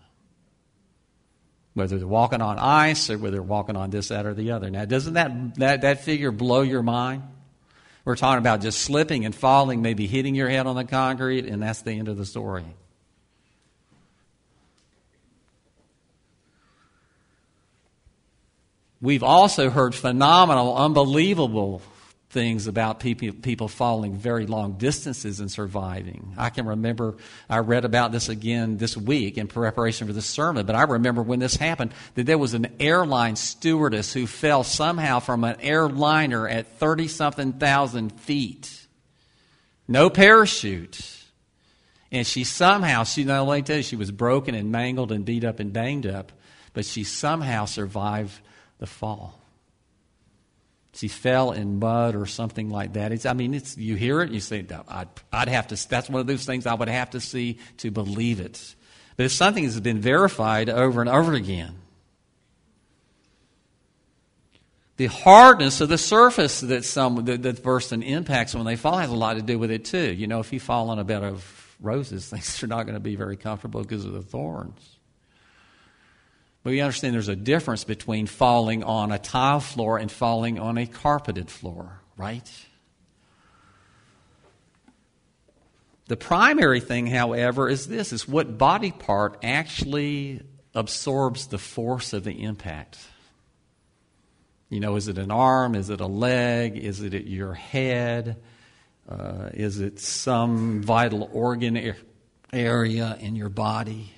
Whether 1.75 1.99
they're 1.99 2.07
walking 2.07 2.41
on 2.41 2.57
ice 2.57 3.11
or 3.11 3.19
whether 3.19 3.37
they're 3.37 3.43
walking 3.43 3.75
on 3.75 3.91
this, 3.91 4.07
that, 4.07 4.25
or 4.25 4.33
the 4.33 4.51
other. 4.51 4.71
Now, 4.71 4.85
doesn't 4.85 5.13
that, 5.13 5.55
that, 5.55 5.81
that 5.81 6.03
figure 6.03 6.31
blow 6.31 6.61
your 6.61 6.81
mind? 6.81 7.21
We're 8.03 8.15
talking 8.15 8.39
about 8.39 8.61
just 8.61 8.81
slipping 8.81 9.25
and 9.25 9.35
falling, 9.35 9.83
maybe 9.83 10.07
hitting 10.07 10.33
your 10.33 10.49
head 10.49 10.65
on 10.65 10.75
the 10.75 10.85
concrete, 10.85 11.45
and 11.45 11.61
that's 11.61 11.83
the 11.83 11.91
end 11.91 12.07
of 12.07 12.17
the 12.17 12.25
story. 12.25 12.65
We've 19.01 19.23
also 19.23 19.69
heard 19.69 19.95
phenomenal, 19.95 20.75
unbelievable 20.75 21.81
things 22.31 22.67
about 22.67 22.99
people, 22.99 23.31
people 23.31 23.67
falling 23.67 24.13
very 24.13 24.45
long 24.45 24.73
distances 24.73 25.39
and 25.39 25.51
surviving. 25.51 26.33
I 26.37 26.49
can 26.49 26.67
remember, 26.67 27.15
I 27.49 27.59
read 27.59 27.85
about 27.85 28.11
this 28.11 28.29
again 28.29 28.77
this 28.77 28.95
week 28.95 29.37
in 29.37 29.47
preparation 29.47 30.05
for 30.05 30.13
this 30.13 30.27
sermon, 30.27 30.65
but 30.65 30.75
I 30.75 30.83
remember 30.83 31.23
when 31.23 31.39
this 31.39 31.55
happened 31.55 31.91
that 32.15 32.25
there 32.25 32.37
was 32.37 32.53
an 32.53 32.67
airline 32.79 33.35
stewardess 33.35 34.13
who 34.13 34.27
fell 34.27 34.63
somehow 34.63 35.19
from 35.19 35.43
an 35.43 35.55
airliner 35.61 36.47
at 36.47 36.77
30 36.77 37.07
something 37.07 37.53
thousand 37.53 38.19
feet. 38.19 38.85
No 39.87 40.09
parachute. 40.09 41.17
And 42.11 42.27
she 42.27 42.43
somehow, 42.43 43.05
she 43.05 43.23
not 43.23 43.39
only 43.39 43.63
you, 43.67 43.81
she 43.81 43.95
was 43.95 44.11
broken 44.11 44.53
and 44.55 44.71
mangled 44.71 45.11
and 45.11 45.25
beat 45.25 45.43
up 45.43 45.59
and 45.59 45.73
banged 45.73 46.05
up, 46.05 46.31
but 46.73 46.85
she 46.85 47.03
somehow 47.03 47.65
survived 47.65 48.39
the 48.79 48.87
fall. 48.87 49.39
She 50.93 51.07
fell 51.07 51.51
in 51.51 51.79
mud 51.79 52.15
or 52.15 52.25
something 52.25 52.69
like 52.69 52.93
that. 52.93 53.11
It's, 53.11 53.25
I 53.25 53.33
mean, 53.33 53.53
it's, 53.53 53.77
you 53.77 53.95
hear 53.95 54.21
it 54.21 54.31
you 54.31 54.39
say, 54.39 54.65
I'd, 54.87 55.07
I'd 55.31 55.47
have 55.47 55.67
to, 55.67 55.87
that's 55.87 56.09
one 56.09 56.19
of 56.19 56.27
those 56.27 56.45
things 56.45 56.65
I 56.65 56.73
would 56.73 56.89
have 56.89 57.11
to 57.11 57.21
see 57.21 57.59
to 57.77 57.91
believe 57.91 58.39
it. 58.39 58.75
But 59.15 59.25
it's 59.25 59.35
something 59.35 59.63
that's 59.63 59.79
been 59.79 60.01
verified 60.01 60.69
over 60.69 61.01
and 61.01 61.09
over 61.09 61.33
again. 61.33 61.75
The 64.97 65.05
hardness 65.05 65.79
of 65.79 65.87
the 65.87 65.97
surface 65.97 66.59
that 66.59 66.83
some 66.83 67.23
that, 67.25 67.43
that 67.43 67.63
person 67.63 68.03
impacts 68.03 68.53
when 68.53 68.65
they 68.65 68.75
fall 68.75 68.97
has 68.97 69.09
a 69.09 69.15
lot 69.15 69.35
to 69.35 69.41
do 69.41 69.57
with 69.57 69.71
it 69.71 69.85
too. 69.85 70.13
You 70.13 70.27
know, 70.27 70.41
if 70.41 70.51
you 70.51 70.59
fall 70.59 70.89
on 70.89 70.99
a 70.99 71.05
bed 71.05 71.23
of 71.23 71.77
roses, 71.79 72.27
things 72.29 72.61
are 72.63 72.67
not 72.67 72.83
going 72.83 72.95
to 72.95 72.99
be 72.99 73.15
very 73.15 73.37
comfortable 73.37 73.81
because 73.81 74.03
of 74.03 74.11
the 74.11 74.21
thorns. 74.21 74.98
But 76.63 76.71
we 76.71 76.81
understand 76.81 77.13
there's 77.13 77.29
a 77.29 77.35
difference 77.35 77.83
between 77.83 78.27
falling 78.27 78.83
on 78.83 79.11
a 79.11 79.19
tile 79.19 79.61
floor 79.61 79.97
and 79.97 80.11
falling 80.11 80.59
on 80.59 80.77
a 80.77 80.85
carpeted 80.85 81.49
floor, 81.49 82.01
right? 82.17 82.49
The 86.07 86.17
primary 86.17 86.79
thing, 86.79 87.07
however, 87.07 87.69
is 87.69 87.87
this 87.87 88.11
is 88.11 88.27
what 88.27 88.57
body 88.57 88.91
part 88.91 89.37
actually 89.43 90.41
absorbs 90.73 91.47
the 91.47 91.57
force 91.57 92.13
of 92.13 92.23
the 92.23 92.43
impact. 92.43 92.97
You 94.69 94.79
know, 94.79 94.95
is 94.97 95.07
it 95.07 95.17
an 95.17 95.31
arm? 95.31 95.75
Is 95.75 95.89
it 95.89 96.01
a 96.01 96.07
leg? 96.07 96.77
Is 96.77 97.01
it 97.01 97.13
your 97.25 97.53
head? 97.53 98.41
Uh, 99.07 99.49
is 99.53 99.79
it 99.79 99.99
some 99.99 100.83
vital 100.83 101.29
organ 101.31 101.95
area 102.51 103.17
in 103.19 103.35
your 103.35 103.49
body? 103.49 104.11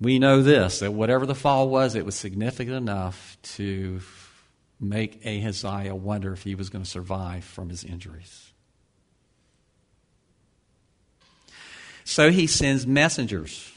We 0.00 0.18
know 0.18 0.42
this 0.42 0.80
that 0.80 0.92
whatever 0.92 1.26
the 1.26 1.34
fall 1.34 1.68
was, 1.68 1.94
it 1.94 2.04
was 2.04 2.14
significant 2.14 2.76
enough 2.76 3.36
to 3.42 4.00
make 4.78 5.24
Ahaziah 5.24 5.94
wonder 5.94 6.32
if 6.32 6.42
he 6.42 6.54
was 6.54 6.68
going 6.68 6.84
to 6.84 6.90
survive 6.90 7.44
from 7.44 7.70
his 7.70 7.82
injuries. 7.82 8.52
So 12.04 12.30
he 12.30 12.46
sends 12.46 12.86
messengers. 12.86 13.72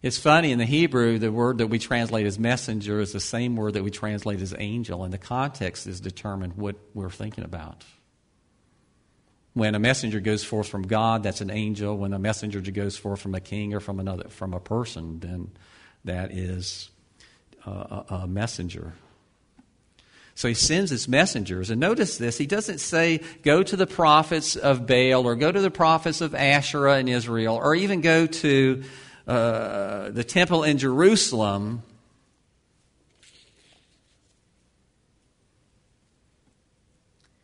It's 0.00 0.18
funny, 0.18 0.52
in 0.52 0.58
the 0.58 0.64
Hebrew, 0.64 1.18
the 1.18 1.32
word 1.32 1.58
that 1.58 1.66
we 1.66 1.78
translate 1.78 2.24
as 2.24 2.38
messenger 2.38 3.00
is 3.00 3.12
the 3.12 3.20
same 3.20 3.56
word 3.56 3.74
that 3.74 3.82
we 3.82 3.90
translate 3.90 4.40
as 4.40 4.54
angel, 4.56 5.02
and 5.02 5.12
the 5.12 5.18
context 5.18 5.86
is 5.86 6.00
determined 6.00 6.54
what 6.56 6.76
we're 6.94 7.10
thinking 7.10 7.44
about. 7.44 7.84
When 9.54 9.74
a 9.74 9.78
messenger 9.78 10.20
goes 10.20 10.44
forth 10.44 10.68
from 10.68 10.86
God, 10.86 11.22
that's 11.22 11.40
an 11.40 11.50
angel. 11.50 11.96
When 11.96 12.12
a 12.12 12.18
messenger 12.18 12.60
goes 12.60 12.96
forth 12.96 13.20
from 13.20 13.34
a 13.34 13.40
king 13.40 13.74
or 13.74 13.80
from 13.80 13.98
another 13.98 14.28
from 14.28 14.54
a 14.54 14.60
person, 14.60 15.20
then 15.20 15.50
that 16.04 16.32
is 16.32 16.90
a, 17.66 18.04
a 18.10 18.26
messenger. 18.26 18.92
So 20.38 20.46
he 20.46 20.54
sends 20.54 20.92
his 20.92 21.08
messengers. 21.08 21.68
And 21.68 21.80
notice 21.80 22.16
this, 22.16 22.38
he 22.38 22.46
doesn't 22.46 22.78
say, 22.78 23.22
go 23.42 23.64
to 23.64 23.76
the 23.76 23.88
prophets 23.88 24.54
of 24.54 24.86
Baal 24.86 25.26
or 25.26 25.34
go 25.34 25.50
to 25.50 25.60
the 25.60 25.70
prophets 25.70 26.20
of 26.20 26.32
Asherah 26.32 26.98
in 26.98 27.08
Israel 27.08 27.56
or 27.56 27.74
even 27.74 28.02
go 28.02 28.26
to 28.26 28.84
uh, 29.26 30.10
the 30.10 30.22
temple 30.22 30.62
in 30.62 30.78
Jerusalem. 30.78 31.82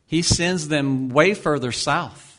He 0.06 0.22
sends 0.22 0.68
them 0.68 1.08
way 1.08 1.34
further 1.34 1.72
south. 1.72 2.30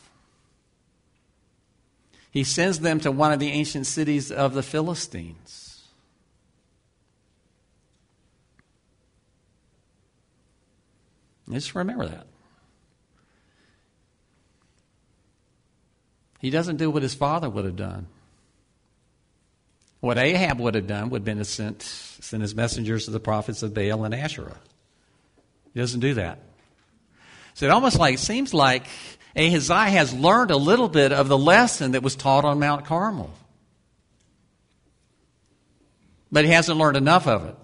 He 2.30 2.44
sends 2.44 2.80
them 2.80 3.00
to 3.00 3.10
one 3.10 3.32
of 3.32 3.38
the 3.38 3.48
ancient 3.48 3.86
cities 3.86 4.30
of 4.30 4.54
the 4.54 4.62
Philistines. 4.62 5.66
Just 11.50 11.74
remember 11.74 12.06
that. 12.06 12.26
He 16.40 16.50
doesn't 16.50 16.76
do 16.76 16.90
what 16.90 17.02
his 17.02 17.14
father 17.14 17.48
would 17.48 17.64
have 17.64 17.76
done. 17.76 18.06
What 20.00 20.18
Ahab 20.18 20.60
would 20.60 20.74
have 20.74 20.86
done 20.86 21.10
would 21.10 21.20
have 21.20 21.24
been 21.24 21.38
to 21.38 21.44
send, 21.44 21.82
send 21.82 22.42
his 22.42 22.54
messengers 22.54 23.06
to 23.06 23.10
the 23.10 23.20
prophets 23.20 23.62
of 23.62 23.72
Baal 23.74 24.04
and 24.04 24.14
Asherah. 24.14 24.58
He 25.72 25.80
doesn't 25.80 26.00
do 26.00 26.14
that. 26.14 26.38
So 27.56 27.64
it 27.64 27.70
almost 27.70 27.98
like 27.98 28.18
seems 28.18 28.52
like 28.52 28.84
Ahaziah 29.34 29.88
has 29.88 30.12
learned 30.12 30.50
a 30.50 30.58
little 30.58 30.90
bit 30.90 31.10
of 31.10 31.28
the 31.28 31.38
lesson 31.38 31.92
that 31.92 32.02
was 32.02 32.14
taught 32.14 32.44
on 32.44 32.58
Mount 32.58 32.84
Carmel. 32.84 33.30
But 36.30 36.44
he 36.44 36.50
hasn't 36.50 36.76
learned 36.76 36.98
enough 36.98 37.26
of 37.26 37.46
it. 37.46 37.54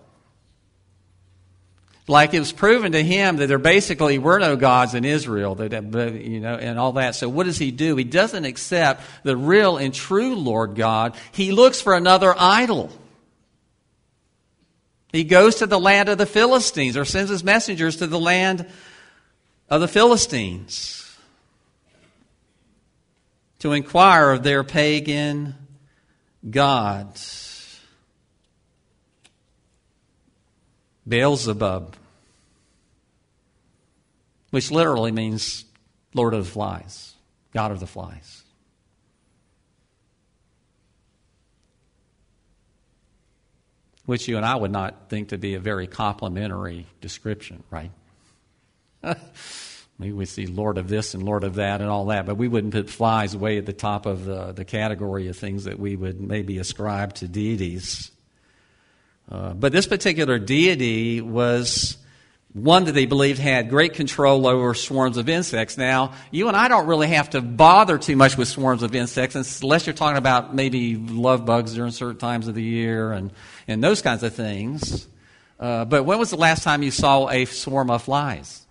Like 2.09 2.33
it 2.33 2.39
was 2.39 2.53
proven 2.53 2.93
to 2.93 3.03
him 3.03 3.37
that 3.37 3.49
there 3.49 3.59
basically 3.59 4.19
were 4.19 4.39
no 4.39 4.57
gods 4.57 4.95
in 4.95 5.05
Israel, 5.05 5.57
that, 5.57 5.73
you 6.15 6.41
know, 6.41 6.55
and 6.55 6.79
all 6.79 6.93
that. 6.93 7.15
So 7.15 7.29
what 7.29 7.45
does 7.45 7.59
he 7.59 7.71
do? 7.71 7.95
He 7.95 8.05
doesn't 8.05 8.47
accept 8.47 9.03
the 9.25 9.37
real 9.37 9.77
and 9.77 9.93
true 9.93 10.37
Lord 10.37 10.75
God. 10.75 11.15
He 11.33 11.53
looks 11.53 11.83
for 11.83 11.93
another 11.93 12.35
idol. 12.39 12.91
He 15.13 15.25
goes 15.25 15.57
to 15.57 15.67
the 15.67 15.79
land 15.79 16.09
of 16.09 16.17
the 16.17 16.25
Philistines 16.25 16.97
or 16.97 17.05
sends 17.05 17.31
his 17.31 17.45
messengers 17.45 17.97
to 17.97 18.07
the 18.07 18.19
land 18.19 18.67
of 19.73 19.81
the 19.81 19.89
Philistines 19.89 21.17
to 23.59 23.73
inquire 23.73 24.33
of 24.33 24.43
their 24.43 24.63
pagan 24.63 25.55
gods. 26.51 27.81
Beelzebub, 31.09 31.97
which 34.51 34.71
literally 34.71 35.11
means 35.11 35.65
Lord 36.13 36.35
of 36.35 36.45
the 36.45 36.51
Flies, 36.51 37.15
God 37.55 37.73
of 37.73 37.81
the 37.81 37.87
Flies. 37.87 38.43
Which 44.05 44.29
you 44.29 44.37
and 44.37 44.45
I 44.45 44.55
would 44.55 44.71
not 44.71 45.09
think 45.09 45.31
to 45.31 45.39
be 45.39 45.55
a 45.55 45.61
very 45.61 45.87
complimentary 45.87 46.87
description, 47.01 47.63
right? 47.71 47.91
Maybe 49.99 50.13
we 50.13 50.25
see 50.25 50.47
Lord 50.47 50.79
of 50.79 50.89
this 50.89 51.15
and 51.15 51.23
Lord 51.23 51.45
of 51.45 51.57
that 51.57 51.81
and 51.81 51.89
all 51.89 52.07
that, 52.07 52.27
but 52.27 52.37
we 52.37 52.49
wouldn't 52.49 52.73
put 52.73 52.91
flies 52.91 53.37
way 53.37 53.59
at 53.59 53.67
the 53.67 53.73
top 53.73 54.07
of 54.07 54.25
the, 54.25 54.53
the 54.53 54.65
category 54.65 55.29
of 55.29 55.37
things 55.37 55.65
that 55.65 55.79
we 55.79 55.97
would 55.97 56.21
maybe 56.21 56.59
ascribe 56.59 57.15
to 57.15 57.29
deities. 57.29 58.11
Uh, 59.31 59.55
but 59.55 59.73
this 59.73 59.87
particular 59.87 60.39
deity 60.39 61.21
was 61.21 61.97
one 62.53 62.85
that 62.85 62.93
they 62.93 63.07
believed 63.07 63.39
had 63.39 63.71
great 63.71 63.95
control 63.95 64.47
over 64.47 64.75
swarms 64.75 65.17
of 65.17 65.29
insects. 65.29 65.79
Now, 65.79 66.13
you 66.31 66.49
and 66.49 66.57
I 66.57 66.69
don't 66.69 66.87
really 66.87 67.09
have 67.09 67.31
to 67.31 67.41
bother 67.41 67.97
too 67.97 68.17
much 68.17 68.37
with 68.37 68.49
swarms 68.49 68.83
of 68.83 68.95
insects 68.95 69.37
unless 69.63 69.87
you're 69.87 69.95
talking 69.95 70.19
about 70.19 70.55
maybe 70.55 70.97
love 70.97 71.47
bugs 71.47 71.75
during 71.75 71.93
certain 71.93 72.19
times 72.19 72.49
of 72.49 72.55
the 72.55 72.63
year 72.63 73.13
and, 73.13 73.33
and 73.67 73.83
those 73.83 74.03
kinds 74.03 74.23
of 74.23 74.35
things. 74.35 75.07
Uh, 75.59 75.85
but 75.85 76.03
when 76.05 76.19
was 76.19 76.31
the 76.31 76.37
last 76.37 76.63
time 76.63 76.83
you 76.83 76.91
saw 76.91 77.29
a 77.31 77.45
swarm 77.47 77.91
of 77.91 78.03
flies? 78.03 78.62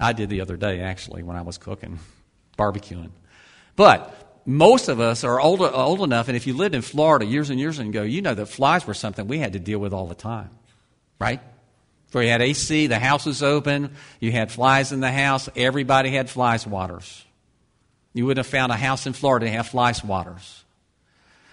I 0.00 0.12
did 0.14 0.30
the 0.30 0.40
other 0.40 0.56
day, 0.56 0.80
actually, 0.80 1.22
when 1.22 1.36
I 1.36 1.42
was 1.42 1.58
cooking, 1.58 1.98
barbecuing. 2.58 3.10
But 3.76 4.42
most 4.46 4.88
of 4.88 4.98
us 4.98 5.22
are 5.24 5.40
old, 5.40 5.60
old 5.60 6.00
enough, 6.00 6.28
and 6.28 6.36
if 6.36 6.46
you 6.46 6.56
lived 6.56 6.74
in 6.74 6.82
Florida 6.82 7.26
years 7.26 7.50
and 7.50 7.60
years 7.60 7.78
ago, 7.78 8.02
you 8.02 8.22
know 8.22 8.34
that 8.34 8.46
flies 8.46 8.86
were 8.86 8.94
something 8.94 9.28
we 9.28 9.38
had 9.38 9.52
to 9.52 9.58
deal 9.58 9.78
with 9.78 9.92
all 9.92 10.06
the 10.06 10.14
time, 10.14 10.50
right? 11.18 11.40
Where 12.12 12.24
you 12.24 12.30
had 12.30 12.42
AC, 12.42 12.86
the 12.88 12.98
house 12.98 13.26
was 13.26 13.42
open, 13.42 13.94
you 14.18 14.32
had 14.32 14.50
flies 14.50 14.90
in 14.90 15.00
the 15.00 15.12
house, 15.12 15.48
everybody 15.54 16.10
had 16.10 16.28
fly 16.28 16.56
swatters. 16.56 17.22
You 18.14 18.26
wouldn't 18.26 18.44
have 18.44 18.50
found 18.50 18.72
a 18.72 18.76
house 18.76 19.06
in 19.06 19.12
Florida 19.12 19.46
to 19.46 19.52
have 19.52 19.68
fly 19.68 19.92
swatters. 19.92 20.62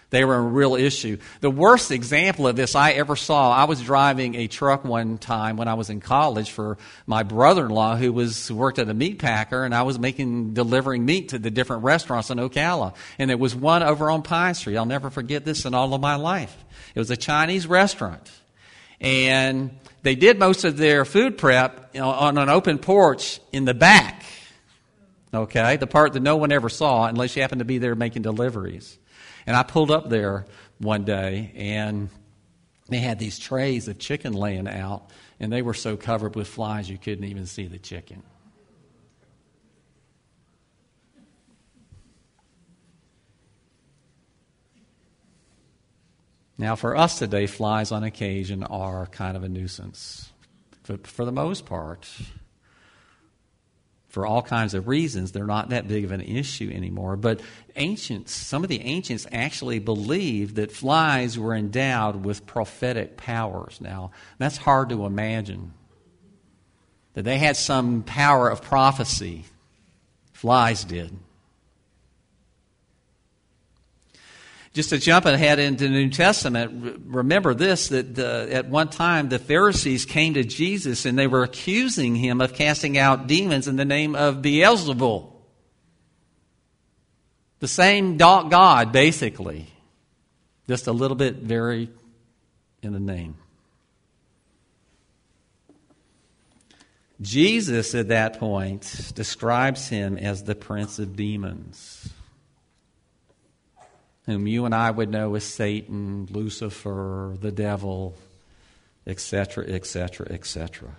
They 0.09 0.23
were 0.23 0.35
a 0.35 0.41
real 0.41 0.75
issue. 0.75 1.17
The 1.41 1.51
worst 1.51 1.91
example 1.91 2.47
of 2.47 2.55
this 2.55 2.75
I 2.75 2.91
ever 2.91 3.17
saw, 3.17 3.51
I 3.51 3.65
was 3.65 3.81
driving 3.81 4.35
a 4.35 4.47
truck 4.47 4.85
one 4.85 5.17
time 5.17 5.57
when 5.57 5.67
I 5.67 5.73
was 5.73 5.89
in 5.89 5.99
college 5.99 6.51
for 6.51 6.77
my 7.05 7.23
brother-in-law 7.23 7.97
who 7.97 8.13
was 8.13 8.47
who 8.47 8.55
worked 8.55 8.79
at 8.79 8.87
a 8.87 8.93
meat 8.93 9.19
packer 9.19 9.65
and 9.65 9.75
I 9.75 9.83
was 9.83 9.99
making 9.99 10.53
delivering 10.53 11.05
meat 11.05 11.29
to 11.29 11.39
the 11.39 11.51
different 11.51 11.83
restaurants 11.83 12.29
in 12.29 12.37
Ocala. 12.37 12.95
And 13.19 13.29
there 13.29 13.37
was 13.37 13.53
one 13.53 13.83
over 13.83 14.09
on 14.09 14.21
Pine 14.21 14.53
Street. 14.53 14.77
I'll 14.77 14.85
never 14.85 15.09
forget 15.09 15.43
this 15.43 15.65
in 15.65 15.73
all 15.73 15.93
of 15.93 15.99
my 15.99 16.15
life. 16.15 16.55
It 16.95 16.99
was 16.99 17.11
a 17.11 17.17
Chinese 17.17 17.67
restaurant. 17.67 18.31
And 19.01 19.77
they 20.03 20.15
did 20.15 20.39
most 20.39 20.63
of 20.63 20.77
their 20.77 21.03
food 21.03 21.37
prep 21.37 21.95
on 21.97 22.37
an 22.37 22.47
open 22.47 22.79
porch 22.79 23.41
in 23.51 23.65
the 23.65 23.73
back. 23.73 24.23
Okay, 25.33 25.75
the 25.75 25.85
part 25.85 26.13
that 26.13 26.21
no 26.21 26.37
one 26.37 26.53
ever 26.53 26.69
saw 26.69 27.05
unless 27.07 27.35
you 27.35 27.41
happened 27.41 27.59
to 27.59 27.65
be 27.65 27.77
there 27.77 27.93
making 27.93 28.21
deliveries. 28.21 28.97
And 29.47 29.55
I 29.55 29.63
pulled 29.63 29.89
up 29.89 30.09
there 30.09 30.45
one 30.77 31.05
day 31.05 31.53
and 31.55 32.09
they 32.89 32.99
had 32.99 33.17
these 33.17 33.39
trays 33.39 33.87
of 33.87 33.97
chicken 33.97 34.33
laying 34.33 34.67
out, 34.67 35.09
and 35.39 35.51
they 35.51 35.61
were 35.61 35.73
so 35.73 35.97
covered 35.97 36.35
with 36.35 36.47
flies 36.47 36.89
you 36.89 36.97
couldn't 36.97 37.25
even 37.25 37.45
see 37.45 37.67
the 37.67 37.79
chicken. 37.79 38.23
Now, 46.57 46.75
for 46.75 46.95
us 46.95 47.19
today, 47.19 47.45
flies 47.45 47.91
on 47.91 48.03
occasion 48.03 48.63
are 48.63 49.05
kind 49.07 49.37
of 49.37 49.43
a 49.43 49.49
nuisance. 49.49 50.31
But 50.87 51.05
for 51.05 51.23
the 51.23 51.31
most 51.31 51.65
part, 51.65 52.09
for 54.17 54.25
all 54.25 54.41
kinds 54.41 54.73
of 54.73 54.87
reasons, 54.87 55.31
they're 55.31 55.45
not 55.45 55.69
that 55.69 55.87
big 55.87 56.03
of 56.03 56.11
an 56.11 56.21
issue 56.21 56.71
anymore. 56.73 57.15
But 57.15 57.39
ancients, 57.75 58.31
some 58.31 58.63
of 58.63 58.67
the 58.67 58.81
ancients 58.81 59.27
actually 59.31 59.77
believed 59.77 60.55
that 60.55 60.71
flies 60.71 61.37
were 61.37 61.53
endowed 61.53 62.25
with 62.25 62.47
prophetic 62.47 63.15
powers. 63.15 63.79
Now, 63.79 64.09
that's 64.39 64.57
hard 64.57 64.89
to 64.89 65.05
imagine. 65.05 65.75
That 67.13 67.25
they 67.25 67.37
had 67.37 67.57
some 67.57 68.01
power 68.01 68.49
of 68.49 68.63
prophecy. 68.63 69.45
Flies 70.33 70.83
did. 70.83 71.15
Just 74.77 74.91
to 74.91 74.99
jump 74.99 75.25
ahead 75.25 75.57
into 75.57 75.85
the 75.85 75.89
New 75.89 76.11
Testament, 76.11 77.01
remember 77.07 77.55
this 77.55 77.87
that 77.87 78.13
the, 78.13 78.47
at 78.51 78.69
one 78.69 78.89
time 78.89 79.27
the 79.27 79.39
Pharisees 79.39 80.05
came 80.05 80.35
to 80.35 80.43
Jesus 80.43 81.07
and 81.07 81.17
they 81.17 81.25
were 81.25 81.41
accusing 81.41 82.13
him 82.13 82.41
of 82.41 82.53
casting 82.53 82.95
out 82.95 83.25
demons 83.25 83.67
in 83.67 83.75
the 83.75 83.85
name 83.85 84.13
of 84.13 84.43
Beelzebul. 84.43 85.33
The 87.57 87.67
same 87.67 88.17
God, 88.17 88.91
basically, 88.91 89.65
just 90.69 90.85
a 90.85 90.91
little 90.91 91.17
bit 91.17 91.37
very 91.37 91.89
in 92.83 92.93
the 92.93 92.99
name. 92.99 93.35
Jesus, 97.19 97.95
at 97.95 98.09
that 98.09 98.39
point, 98.39 99.11
describes 99.15 99.89
him 99.89 100.19
as 100.19 100.43
the 100.43 100.53
prince 100.53 100.99
of 100.99 101.15
demons 101.15 102.13
whom 104.27 104.45
you 104.45 104.65
and 104.65 104.75
I 104.75 104.91
would 104.91 105.09
know 105.09 105.33
as 105.35 105.45
Satan, 105.45 106.27
Lucifer, 106.29 107.35
the 107.39 107.51
devil, 107.51 108.13
etc., 109.07 109.65
etc., 109.65 110.27
etc. 110.29 110.89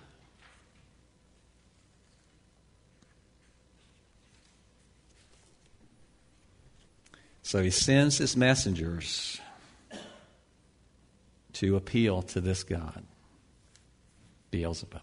So 7.43 7.63
he 7.63 7.69
sends 7.69 8.17
his 8.17 8.35
messengers 8.35 9.39
to 11.53 11.75
appeal 11.75 12.23
to 12.23 12.41
this 12.41 12.63
God, 12.63 13.03
Beelzebub. 14.51 15.01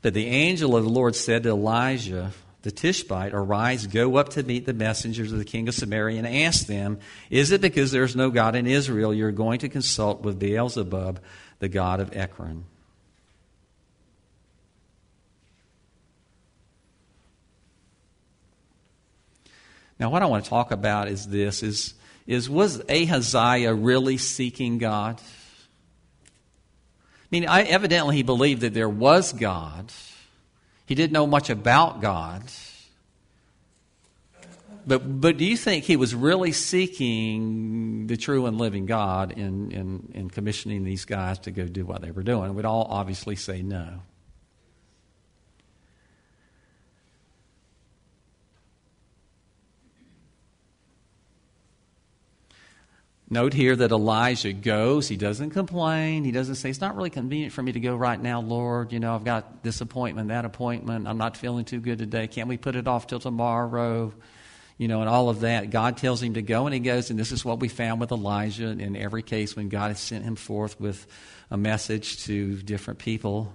But 0.00 0.14
the 0.14 0.26
angel 0.26 0.76
of 0.76 0.84
the 0.84 0.90
Lord 0.90 1.16
said 1.16 1.42
to 1.42 1.50
Elijah, 1.50 2.32
the 2.68 2.72
Tishbite, 2.72 3.32
Arise, 3.32 3.86
go 3.86 4.16
up 4.16 4.28
to 4.30 4.42
meet 4.42 4.66
the 4.66 4.74
messengers 4.74 5.32
of 5.32 5.38
the 5.38 5.44
king 5.46 5.68
of 5.68 5.74
Samaria, 5.74 6.18
and 6.18 6.26
ask 6.26 6.66
them, 6.66 6.98
Is 7.30 7.50
it 7.50 7.62
because 7.62 7.92
there 7.92 8.04
is 8.04 8.14
no 8.14 8.28
God 8.28 8.54
in 8.54 8.66
Israel 8.66 9.14
you're 9.14 9.32
going 9.32 9.60
to 9.60 9.70
consult 9.70 10.20
with 10.20 10.38
Beelzebub, 10.38 11.18
the 11.60 11.68
god 11.70 12.00
of 12.00 12.14
Ekron? 12.14 12.66
Now, 19.98 20.10
what 20.10 20.22
I 20.22 20.26
want 20.26 20.44
to 20.44 20.50
talk 20.50 20.70
about 20.70 21.08
is 21.08 21.26
this 21.26 21.62
is, 21.62 21.94
is 22.26 22.50
was 22.50 22.82
Ahaziah 22.90 23.72
really 23.72 24.18
seeking 24.18 24.76
God? 24.76 25.22
I 26.20 27.26
mean, 27.30 27.48
I, 27.48 27.62
evidently 27.62 28.16
he 28.16 28.22
believed 28.22 28.60
that 28.60 28.74
there 28.74 28.90
was 28.90 29.32
God. 29.32 29.90
He 30.88 30.94
didn't 30.94 31.12
know 31.12 31.26
much 31.26 31.50
about 31.50 32.00
God. 32.00 32.44
But, 34.86 35.20
but 35.20 35.36
do 35.36 35.44
you 35.44 35.54
think 35.54 35.84
he 35.84 35.96
was 35.96 36.14
really 36.14 36.52
seeking 36.52 38.06
the 38.06 38.16
true 38.16 38.46
and 38.46 38.56
living 38.56 38.86
God 38.86 39.32
in, 39.32 39.70
in, 39.70 40.10
in 40.14 40.30
commissioning 40.30 40.84
these 40.84 41.04
guys 41.04 41.40
to 41.40 41.50
go 41.50 41.66
do 41.66 41.84
what 41.84 42.00
they 42.00 42.10
were 42.10 42.22
doing? 42.22 42.54
We'd 42.54 42.64
all 42.64 42.86
obviously 42.88 43.36
say 43.36 43.60
no. 43.60 44.00
Note 53.30 53.52
here 53.52 53.76
that 53.76 53.90
Elijah 53.90 54.54
goes. 54.54 55.06
He 55.06 55.18
doesn't 55.18 55.50
complain. 55.50 56.24
He 56.24 56.32
doesn't 56.32 56.54
say, 56.54 56.70
It's 56.70 56.80
not 56.80 56.96
really 56.96 57.10
convenient 57.10 57.52
for 57.52 57.62
me 57.62 57.72
to 57.72 57.80
go 57.80 57.94
right 57.94 58.18
now, 58.18 58.40
Lord. 58.40 58.90
You 58.90 59.00
know, 59.00 59.14
I've 59.14 59.24
got 59.24 59.62
this 59.62 59.82
appointment, 59.82 60.28
that 60.28 60.46
appointment. 60.46 61.06
I'm 61.06 61.18
not 61.18 61.36
feeling 61.36 61.66
too 61.66 61.80
good 61.80 61.98
today. 61.98 62.26
Can't 62.26 62.48
we 62.48 62.56
put 62.56 62.74
it 62.74 62.88
off 62.88 63.06
till 63.06 63.20
tomorrow? 63.20 64.14
You 64.78 64.88
know, 64.88 65.00
and 65.00 65.10
all 65.10 65.28
of 65.28 65.40
that. 65.40 65.68
God 65.68 65.98
tells 65.98 66.22
him 66.22 66.34
to 66.34 66.42
go, 66.42 66.66
and 66.66 66.72
he 66.72 66.80
goes. 66.80 67.10
And 67.10 67.18
this 67.18 67.30
is 67.30 67.44
what 67.44 67.60
we 67.60 67.68
found 67.68 68.00
with 68.00 68.12
Elijah 68.12 68.68
in 68.68 68.96
every 68.96 69.22
case 69.22 69.54
when 69.54 69.68
God 69.68 69.88
has 69.88 70.00
sent 70.00 70.24
him 70.24 70.36
forth 70.36 70.80
with 70.80 71.06
a 71.50 71.58
message 71.58 72.24
to 72.24 72.56
different 72.62 72.98
people. 72.98 73.52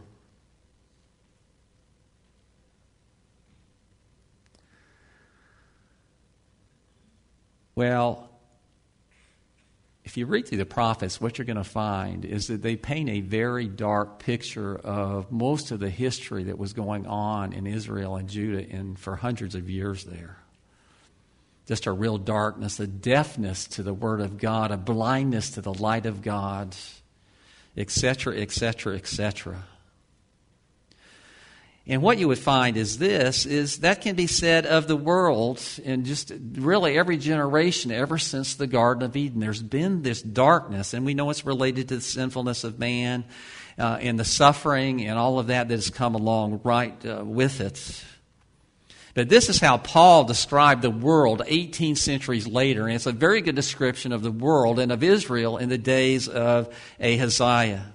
Well, 7.76 8.30
if 10.04 10.18
you 10.18 10.26
read 10.26 10.48
through 10.48 10.58
the 10.58 10.66
prophets, 10.66 11.22
what 11.22 11.38
you're 11.38 11.46
going 11.46 11.56
to 11.56 11.64
find 11.64 12.26
is 12.26 12.48
that 12.48 12.62
they 12.62 12.76
paint 12.76 13.10
a 13.10 13.22
very 13.22 13.68
dark 13.68 14.20
picture 14.20 14.76
of 14.76 15.32
most 15.32 15.72
of 15.72 15.80
the 15.80 15.90
history 15.90 16.44
that 16.46 16.58
was 16.58 16.74
going 16.74 17.08
on 17.08 17.54
in 17.54 17.66
Israel 17.66 18.18
and 18.18 18.28
Judah 18.28 18.68
in, 18.68 18.98
for 18.98 19.16
hundreds 19.16 19.56
of 19.56 19.70
years 19.70 20.04
there. 20.04 20.38
Just 21.68 21.86
a 21.86 21.94
real 21.94 22.18
darkness, 22.18 22.82
a 22.82 22.88
deafness 22.88 23.66
to 23.68 23.84
the 23.84 23.94
Word 23.94 24.20
of 24.20 24.38
God, 24.38 24.72
a 24.72 24.78
blindness 24.78 25.52
to 25.52 25.62
the 25.62 25.74
light 25.74 26.06
of 26.06 26.22
God, 26.22 26.76
etc., 27.78 28.36
etc., 28.36 28.96
etc. 28.96 29.64
And 31.86 32.02
what 32.02 32.18
you 32.18 32.30
would 32.30 32.40
find 32.40 32.78
is 32.78 32.98
this 32.98 33.46
is 33.46 33.80
that 33.80 34.02
can 34.02 34.16
be 34.16 34.28
said 34.28 34.66
of 34.66 34.88
the 34.88 34.96
world 34.96 35.62
in 35.84 36.06
just 36.06 36.32
really 36.54 36.98
every 36.98 37.18
generation 37.18 37.92
ever 37.92 38.18
since 38.18 38.56
the 38.56 38.68
Garden 38.68 39.04
of 39.04 39.18
Eden. 39.18 39.42
There's 39.42 39.62
been 39.62 40.02
this 40.02 40.22
darkness, 40.22 40.94
and 40.94 41.06
we 41.06 41.14
know 41.14 41.30
it's 41.30 41.46
related 41.46 41.90
to 41.90 41.96
the 41.96 42.02
sinfulness 42.02 42.64
of 42.64 42.80
man 42.80 43.26
uh, 43.78 43.98
and 44.00 44.18
the 44.18 44.24
suffering 44.24 45.06
and 45.06 45.20
all 45.20 45.40
of 45.40 45.48
that 45.48 45.68
that 45.68 45.74
has 45.74 45.90
come 45.90 46.16
along 46.16 46.62
right 46.64 47.06
uh, 47.06 47.22
with 47.26 47.60
it. 47.60 48.04
But 49.14 49.30
this 49.30 49.50
is 49.50 49.60
how 49.60 49.78
Paul 49.78 50.24
described 50.24 50.82
the 50.82 50.90
world 50.90 51.44
18 51.46 51.98
centuries 51.98 52.48
later, 52.48 52.88
and 52.88 52.96
it's 52.96 53.06
a 53.06 53.12
very 53.12 53.42
good 53.42 53.56
description 53.56 54.12
of 54.12 54.24
the 54.24 54.32
world 54.32 54.80
and 54.80 54.92
of 54.92 55.04
Israel 55.04 55.58
in 55.58 55.70
the 55.70 55.78
days 55.78 56.28
of 56.28 56.74
Ahaziah. 57.00 57.93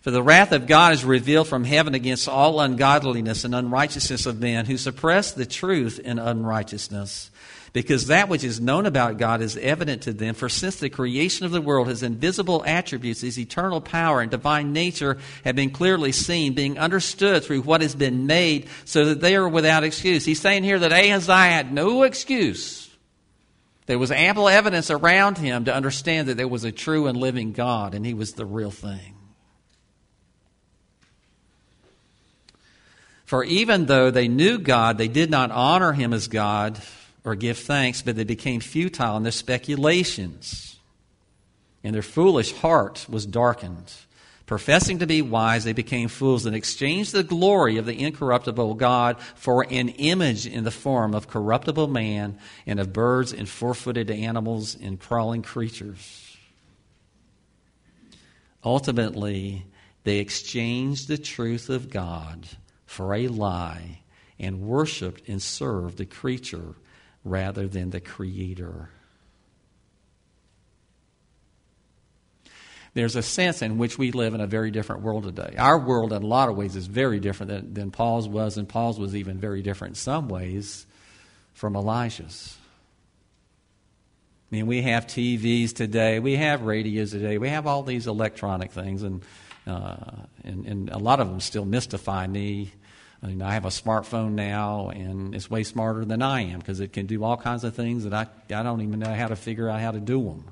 For 0.00 0.10
the 0.10 0.22
wrath 0.22 0.52
of 0.52 0.66
God 0.66 0.94
is 0.94 1.04
revealed 1.04 1.46
from 1.46 1.64
heaven 1.64 1.94
against 1.94 2.26
all 2.26 2.60
ungodliness 2.60 3.44
and 3.44 3.54
unrighteousness 3.54 4.24
of 4.24 4.40
men 4.40 4.64
who 4.64 4.78
suppress 4.78 5.32
the 5.32 5.44
truth 5.44 5.98
in 5.98 6.18
unrighteousness. 6.18 7.30
Because 7.72 8.06
that 8.06 8.28
which 8.28 8.42
is 8.42 8.60
known 8.60 8.86
about 8.86 9.18
God 9.18 9.42
is 9.42 9.56
evident 9.58 10.02
to 10.02 10.12
them. 10.12 10.34
For 10.34 10.48
since 10.48 10.76
the 10.76 10.88
creation 10.88 11.46
of 11.46 11.52
the 11.52 11.60
world, 11.60 11.86
his 11.86 12.02
invisible 12.02 12.64
attributes, 12.66 13.20
his 13.20 13.38
eternal 13.38 13.80
power 13.80 14.20
and 14.20 14.30
divine 14.30 14.72
nature 14.72 15.18
have 15.44 15.54
been 15.54 15.70
clearly 15.70 16.12
seen, 16.12 16.54
being 16.54 16.78
understood 16.78 17.44
through 17.44 17.62
what 17.62 17.82
has 17.82 17.94
been 17.94 18.26
made, 18.26 18.68
so 18.86 19.04
that 19.04 19.20
they 19.20 19.36
are 19.36 19.48
without 19.48 19.84
excuse. 19.84 20.24
He's 20.24 20.40
saying 20.40 20.64
here 20.64 20.80
that 20.80 20.92
Ahaziah 20.92 21.52
had 21.52 21.72
no 21.72 22.02
excuse. 22.02 22.88
There 23.86 23.98
was 23.98 24.10
ample 24.10 24.48
evidence 24.48 24.90
around 24.90 25.38
him 25.38 25.66
to 25.66 25.74
understand 25.74 26.26
that 26.28 26.38
there 26.38 26.48
was 26.48 26.64
a 26.64 26.72
true 26.72 27.06
and 27.06 27.18
living 27.18 27.52
God, 27.52 27.94
and 27.94 28.04
he 28.04 28.14
was 28.14 28.32
the 28.32 28.46
real 28.46 28.72
thing. 28.72 29.19
For 33.30 33.44
even 33.44 33.86
though 33.86 34.10
they 34.10 34.26
knew 34.26 34.58
God, 34.58 34.98
they 34.98 35.06
did 35.06 35.30
not 35.30 35.52
honor 35.52 35.92
him 35.92 36.12
as 36.12 36.26
God 36.26 36.82
or 37.24 37.36
give 37.36 37.58
thanks, 37.58 38.02
but 38.02 38.16
they 38.16 38.24
became 38.24 38.58
futile 38.58 39.16
in 39.16 39.22
their 39.22 39.30
speculations. 39.30 40.80
And 41.84 41.94
their 41.94 42.02
foolish 42.02 42.52
heart 42.54 43.06
was 43.08 43.26
darkened. 43.26 43.92
Professing 44.46 44.98
to 44.98 45.06
be 45.06 45.22
wise, 45.22 45.62
they 45.62 45.72
became 45.72 46.08
fools 46.08 46.44
and 46.44 46.56
exchanged 46.56 47.12
the 47.12 47.22
glory 47.22 47.76
of 47.76 47.86
the 47.86 48.02
incorruptible 48.02 48.74
God 48.74 49.20
for 49.36 49.64
an 49.70 49.90
image 49.90 50.44
in 50.44 50.64
the 50.64 50.72
form 50.72 51.14
of 51.14 51.28
corruptible 51.28 51.86
man 51.86 52.36
and 52.66 52.80
of 52.80 52.92
birds 52.92 53.32
and 53.32 53.48
four 53.48 53.74
footed 53.74 54.10
animals 54.10 54.76
and 54.82 54.98
crawling 54.98 55.42
creatures. 55.42 56.36
Ultimately, 58.64 59.66
they 60.02 60.18
exchanged 60.18 61.06
the 61.06 61.16
truth 61.16 61.70
of 61.70 61.90
God 61.90 62.48
for 62.90 63.14
a 63.14 63.28
lie 63.28 64.00
and 64.40 64.62
worshiped 64.62 65.28
and 65.28 65.40
served 65.40 65.96
the 65.96 66.04
creature 66.04 66.74
rather 67.22 67.68
than 67.68 67.90
the 67.90 68.00
creator. 68.00 68.90
There's 72.92 73.14
a 73.14 73.22
sense 73.22 73.62
in 73.62 73.78
which 73.78 73.96
we 73.96 74.10
live 74.10 74.34
in 74.34 74.40
a 74.40 74.46
very 74.48 74.72
different 74.72 75.02
world 75.02 75.22
today. 75.22 75.54
Our 75.56 75.78
world, 75.78 76.12
in 76.12 76.24
a 76.24 76.26
lot 76.26 76.48
of 76.48 76.56
ways, 76.56 76.74
is 76.74 76.88
very 76.88 77.20
different 77.20 77.52
than, 77.52 77.74
than 77.74 77.90
Paul's 77.92 78.28
was, 78.28 78.56
and 78.56 78.68
Paul's 78.68 78.98
was 78.98 79.14
even 79.14 79.38
very 79.38 79.62
different 79.62 79.92
in 79.92 79.94
some 79.94 80.28
ways 80.28 80.84
from 81.54 81.76
Elijah's. 81.76 82.58
I 84.50 84.56
mean, 84.56 84.66
we 84.66 84.82
have 84.82 85.06
TVs 85.06 85.72
today, 85.74 86.18
we 86.18 86.34
have 86.34 86.62
radios 86.62 87.12
today, 87.12 87.38
we 87.38 87.50
have 87.50 87.68
all 87.68 87.84
these 87.84 88.08
electronic 88.08 88.72
things, 88.72 89.04
and, 89.04 89.22
uh, 89.64 89.94
and, 90.42 90.66
and 90.66 90.90
a 90.90 90.98
lot 90.98 91.20
of 91.20 91.28
them 91.28 91.38
still 91.38 91.64
mystify 91.64 92.26
me 92.26 92.72
I 93.22 93.26
mean, 93.26 93.42
I 93.42 93.52
have 93.52 93.66
a 93.66 93.68
smartphone 93.68 94.32
now, 94.32 94.88
and 94.88 95.34
it's 95.34 95.50
way 95.50 95.62
smarter 95.62 96.04
than 96.06 96.22
I 96.22 96.42
am 96.42 96.58
because 96.58 96.80
it 96.80 96.92
can 96.92 97.06
do 97.06 97.22
all 97.22 97.36
kinds 97.36 97.64
of 97.64 97.74
things 97.74 98.04
that 98.04 98.14
I, 98.14 98.26
I 98.54 98.62
don't 98.62 98.80
even 98.80 98.98
know 98.98 99.12
how 99.12 99.28
to 99.28 99.36
figure 99.36 99.68
out 99.68 99.80
how 99.80 99.90
to 99.90 100.00
do 100.00 100.22
them. 100.24 100.44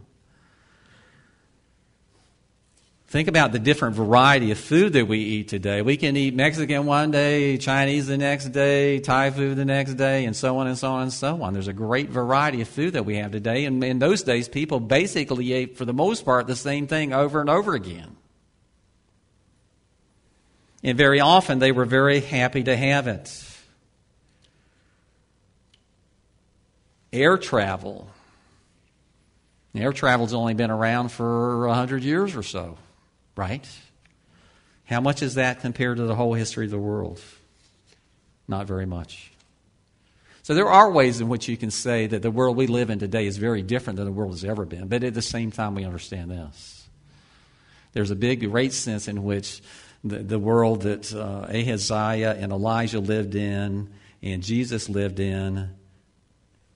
Think 3.11 3.26
about 3.26 3.52
the 3.52 3.59
different 3.59 3.96
variety 3.96 4.50
of 4.50 4.59
food 4.59 4.92
that 4.92 5.09
we 5.09 5.20
eat 5.20 5.48
today. 5.48 5.81
We 5.81 5.96
can 5.96 6.14
eat 6.14 6.35
Mexican 6.35 6.85
one 6.85 7.11
day, 7.11 7.57
Chinese 7.57 8.07
the 8.07 8.18
next 8.18 8.48
day, 8.48 8.98
Thai 8.98 9.31
food 9.31 9.57
the 9.57 9.64
next 9.64 9.94
day, 9.94 10.26
and 10.26 10.37
so 10.37 10.59
on 10.59 10.66
and 10.66 10.76
so 10.76 10.92
on 10.92 11.02
and 11.04 11.12
so 11.12 11.42
on. 11.42 11.54
There's 11.54 11.68
a 11.68 11.72
great 11.72 12.11
variety 12.11 12.61
of 12.61 12.68
food 12.68 12.92
that 12.92 13.07
we 13.07 13.16
have 13.16 13.33
today. 13.33 13.64
And 13.64 13.83
in 13.83 13.98
those 13.98 14.22
days, 14.22 14.46
people 14.46 14.78
basically 14.78 15.54
ate, 15.54 15.78
for 15.78 15.87
the 15.87 15.94
most 15.94 16.26
part, 16.26 16.46
the 16.46 16.54
same 16.54 16.87
thing 16.87 17.14
over 17.14 17.40
and 17.40 17.48
over 17.48 17.74
again. 17.74 18.14
And 20.88 20.96
very 20.96 21.20
often 21.20 21.59
they 21.59 21.70
were 21.70 21.85
very 21.85 22.20
happy 22.20 22.62
to 22.62 22.74
have 22.74 23.09
it. 23.09 23.31
Air 27.12 27.37
travel. 27.37 28.09
Air 29.74 29.92
travel's 29.92 30.33
only 30.33 30.55
been 30.55 30.70
around 30.70 31.11
for 31.11 31.66
a 31.66 31.74
hundred 31.74 32.05
years 32.05 32.35
or 32.35 32.42
so, 32.42 32.79
right? 33.37 33.68
How 34.87 35.03
much 35.03 35.22
is 35.22 35.35
that 35.35 35.61
compared 35.61 35.98
to 35.98 36.05
the 36.05 36.14
whole 36.14 36.33
history 36.33 36.64
of 36.64 36.70
the 36.70 36.79
world? 36.79 37.20
Not 38.48 38.66
very 38.66 38.87
much. 38.87 39.31
So 40.42 40.55
there 40.55 40.70
are 40.70 40.90
ways 40.90 41.20
in 41.20 41.29
which 41.29 41.48
you 41.48 41.59
can 41.59 41.70
say 41.70 42.07
that 42.07 42.22
the 42.22 42.31
world 42.31 42.57
we 42.57 42.66
live 42.66 42.88
in 42.88 42.98
today 42.98 43.27
is 43.27 43.37
very 43.37 43.61
different 43.61 43.98
than 43.98 44.07
the 44.07 44.12
world 44.12 44.33
has 44.33 44.42
ever 44.42 44.64
been, 44.64 44.88
but 44.88 45.05
at 45.05 45.12
the 45.12 45.20
same 45.20 45.51
time 45.51 45.74
we 45.74 45.85
understand 45.85 46.31
this. 46.31 46.88
There's 47.92 48.11
a 48.11 48.16
big, 48.16 48.40
great 48.51 48.72
sense 48.72 49.07
in 49.07 49.22
which 49.22 49.61
the, 50.04 50.18
the 50.18 50.38
world 50.38 50.82
that 50.82 51.12
uh, 51.14 51.46
Ahaziah 51.48 52.37
and 52.38 52.52
Elijah 52.52 53.00
lived 53.00 53.34
in, 53.34 53.90
and 54.22 54.42
Jesus 54.42 54.88
lived 54.88 55.20
in, 55.20 55.70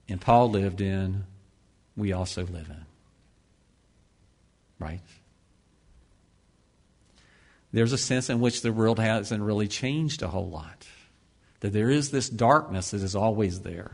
and 0.09 0.21
Paul 0.21 0.51
lived 0.51 0.81
in, 0.81 1.23
we 1.95 2.13
also 2.13 2.41
live 2.45 2.69
in. 2.69 2.85
Right? 4.79 5.01
there's 7.73 7.91
a 7.91 7.97
sense 7.97 8.29
in 8.29 8.39
which 8.39 8.61
the 8.61 8.71
world 8.71 8.99
hasn't 8.99 9.41
really 9.43 9.67
changed 9.67 10.21
a 10.21 10.27
whole 10.27 10.47
lot. 10.47 10.87
That 11.61 11.73
there 11.73 11.89
is 11.89 12.11
this 12.11 12.29
darkness 12.29 12.91
that 12.91 13.01
is 13.01 13.15
always 13.15 13.61
there. 13.61 13.91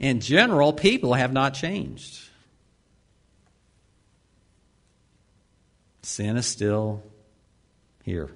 In 0.00 0.20
general, 0.20 0.72
people 0.72 1.12
have 1.12 1.32
not 1.32 1.52
changed. 1.52 2.18
Sin 6.02 6.38
is 6.38 6.46
still 6.46 7.02
here. 8.02 8.30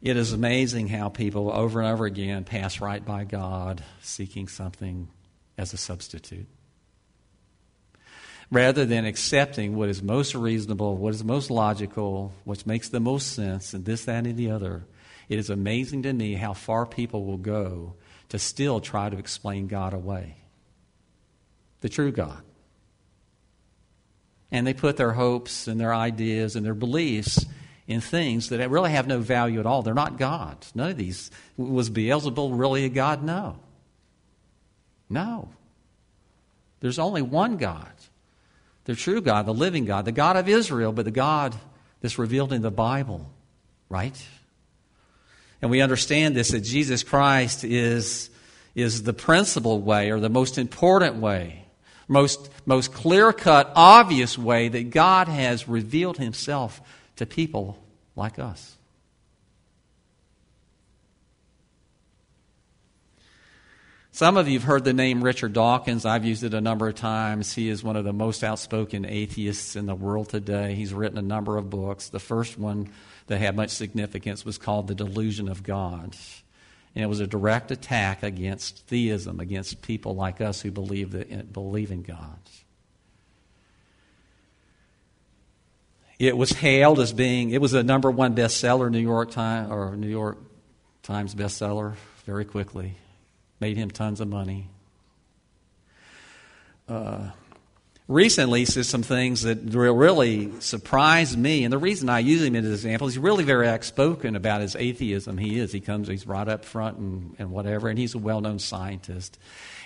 It 0.00 0.16
is 0.16 0.32
amazing 0.32 0.88
how 0.88 1.08
people 1.08 1.52
over 1.52 1.80
and 1.80 1.90
over 1.92 2.06
again 2.06 2.44
pass 2.44 2.80
right 2.80 3.04
by 3.04 3.24
God 3.24 3.82
seeking 4.00 4.48
something 4.48 5.08
as 5.58 5.72
a 5.72 5.76
substitute. 5.76 6.46
Rather 8.50 8.84
than 8.84 9.04
accepting 9.04 9.76
what 9.76 9.88
is 9.88 10.02
most 10.02 10.34
reasonable, 10.34 10.96
what 10.96 11.14
is 11.14 11.24
most 11.24 11.50
logical, 11.50 12.32
what 12.44 12.66
makes 12.66 12.88
the 12.88 13.00
most 13.00 13.32
sense, 13.32 13.74
and 13.74 13.84
this, 13.84 14.04
that, 14.04 14.26
and 14.26 14.36
the 14.36 14.50
other, 14.50 14.84
it 15.32 15.38
is 15.38 15.48
amazing 15.48 16.02
to 16.02 16.12
me 16.12 16.34
how 16.34 16.52
far 16.52 16.84
people 16.84 17.24
will 17.24 17.38
go 17.38 17.94
to 18.28 18.38
still 18.38 18.80
try 18.80 19.08
to 19.08 19.16
explain 19.16 19.66
God 19.66 19.94
away. 19.94 20.36
The 21.80 21.88
true 21.88 22.12
God. 22.12 22.42
And 24.50 24.66
they 24.66 24.74
put 24.74 24.98
their 24.98 25.12
hopes 25.12 25.68
and 25.68 25.80
their 25.80 25.94
ideas 25.94 26.54
and 26.54 26.66
their 26.66 26.74
beliefs 26.74 27.46
in 27.86 28.02
things 28.02 28.50
that 28.50 28.68
really 28.68 28.90
have 28.90 29.06
no 29.06 29.20
value 29.20 29.58
at 29.58 29.64
all. 29.64 29.80
They're 29.80 29.94
not 29.94 30.18
God. 30.18 30.66
None 30.74 30.90
of 30.90 30.98
these. 30.98 31.30
Was 31.56 31.88
Beelzebul 31.88 32.58
really 32.58 32.84
a 32.84 32.90
God? 32.90 33.22
No. 33.22 33.58
No. 35.08 35.48
There's 36.80 36.98
only 36.98 37.22
one 37.22 37.56
God 37.56 37.88
the 38.84 38.94
true 38.94 39.22
God, 39.22 39.46
the 39.46 39.54
living 39.54 39.86
God, 39.86 40.04
the 40.04 40.12
God 40.12 40.36
of 40.36 40.46
Israel, 40.46 40.92
but 40.92 41.06
the 41.06 41.10
God 41.10 41.54
that's 42.02 42.18
revealed 42.18 42.52
in 42.52 42.60
the 42.60 42.70
Bible, 42.70 43.30
right? 43.88 44.20
And 45.62 45.70
we 45.70 45.80
understand 45.80 46.34
this 46.34 46.48
that 46.50 46.60
Jesus 46.60 47.04
Christ 47.04 47.64
is, 47.64 48.28
is 48.74 49.04
the 49.04 49.12
principal 49.12 49.80
way 49.80 50.10
or 50.10 50.18
the 50.18 50.28
most 50.28 50.58
important 50.58 51.16
way, 51.16 51.64
most, 52.08 52.50
most 52.66 52.92
clear 52.92 53.32
cut, 53.32 53.72
obvious 53.76 54.36
way 54.36 54.68
that 54.68 54.90
God 54.90 55.28
has 55.28 55.68
revealed 55.68 56.18
himself 56.18 56.80
to 57.16 57.24
people 57.24 57.78
like 58.16 58.40
us. 58.40 58.76
Some 64.14 64.36
of 64.36 64.46
you 64.46 64.58
have 64.58 64.64
heard 64.64 64.84
the 64.84 64.92
name 64.92 65.24
Richard 65.24 65.54
Dawkins. 65.54 66.04
I've 66.04 66.26
used 66.26 66.44
it 66.44 66.52
a 66.52 66.60
number 66.60 66.86
of 66.86 66.94
times. 66.94 67.54
He 67.54 67.70
is 67.70 67.82
one 67.82 67.96
of 67.96 68.04
the 68.04 68.12
most 68.12 68.44
outspoken 68.44 69.06
atheists 69.06 69.74
in 69.74 69.86
the 69.86 69.94
world 69.94 70.28
today. 70.28 70.74
He's 70.74 70.92
written 70.92 71.16
a 71.16 71.22
number 71.22 71.56
of 71.56 71.70
books. 71.70 72.10
The 72.10 72.20
first 72.20 72.58
one 72.58 72.90
that 73.28 73.38
had 73.38 73.56
much 73.56 73.70
significance 73.70 74.44
was 74.44 74.58
called 74.58 74.86
The 74.86 74.94
Delusion 74.94 75.48
of 75.48 75.62
God. 75.62 76.14
And 76.94 77.02
it 77.02 77.06
was 77.06 77.20
a 77.20 77.26
direct 77.26 77.70
attack 77.70 78.22
against 78.22 78.86
theism, 78.86 79.40
against 79.40 79.80
people 79.80 80.14
like 80.14 80.42
us 80.42 80.60
who 80.60 80.70
believe, 80.70 81.12
that, 81.12 81.50
believe 81.50 81.90
in 81.90 82.02
God. 82.02 82.38
It 86.18 86.36
was 86.36 86.52
hailed 86.52 87.00
as 87.00 87.14
being, 87.14 87.48
it 87.48 87.62
was 87.62 87.72
a 87.72 87.82
number 87.82 88.10
one 88.10 88.36
bestseller, 88.36 88.90
New 88.90 88.98
York 88.98 89.30
Times, 89.30 89.70
or 89.70 89.96
New 89.96 90.10
York 90.10 90.36
Times 91.02 91.34
bestseller 91.34 91.94
very 92.26 92.44
quickly. 92.44 92.98
Made 93.62 93.76
him 93.76 93.92
tons 93.92 94.20
of 94.20 94.26
money. 94.26 94.66
Uh, 96.88 97.30
recently, 98.08 98.64
said 98.64 98.86
some 98.86 99.04
things 99.04 99.42
that 99.42 99.58
really 99.72 100.50
surprised 100.60 101.38
me. 101.38 101.62
And 101.62 101.72
the 101.72 101.78
reason 101.78 102.08
I 102.08 102.18
use 102.18 102.42
him 102.42 102.56
as 102.56 102.64
an 102.64 102.72
example 102.72 103.06
he's 103.06 103.18
really 103.18 103.44
very 103.44 103.68
outspoken 103.68 104.34
about 104.34 104.62
his 104.62 104.74
atheism. 104.74 105.38
He 105.38 105.60
is. 105.60 105.70
He 105.70 105.78
comes, 105.78 106.08
he's 106.08 106.26
right 106.26 106.48
up 106.48 106.64
front 106.64 106.98
and, 106.98 107.36
and 107.38 107.52
whatever, 107.52 107.88
and 107.88 107.96
he's 107.96 108.16
a 108.16 108.18
well 108.18 108.40
known 108.40 108.58
scientist. 108.58 109.38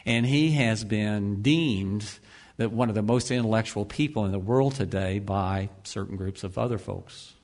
And 0.06 0.24
he 0.24 0.52
has 0.52 0.82
been 0.82 1.42
deemed 1.42 2.08
that 2.56 2.72
one 2.72 2.88
of 2.88 2.94
the 2.94 3.02
most 3.02 3.30
intellectual 3.30 3.84
people 3.84 4.24
in 4.24 4.32
the 4.32 4.38
world 4.38 4.74
today 4.74 5.18
by 5.18 5.68
certain 5.84 6.16
groups 6.16 6.44
of 6.44 6.56
other 6.56 6.78
folks. 6.78 7.34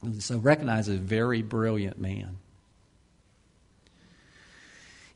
And 0.00 0.22
so 0.22 0.38
recognize 0.38 0.88
a 0.88 0.96
very 0.96 1.42
brilliant 1.42 2.00
man. 2.00 2.38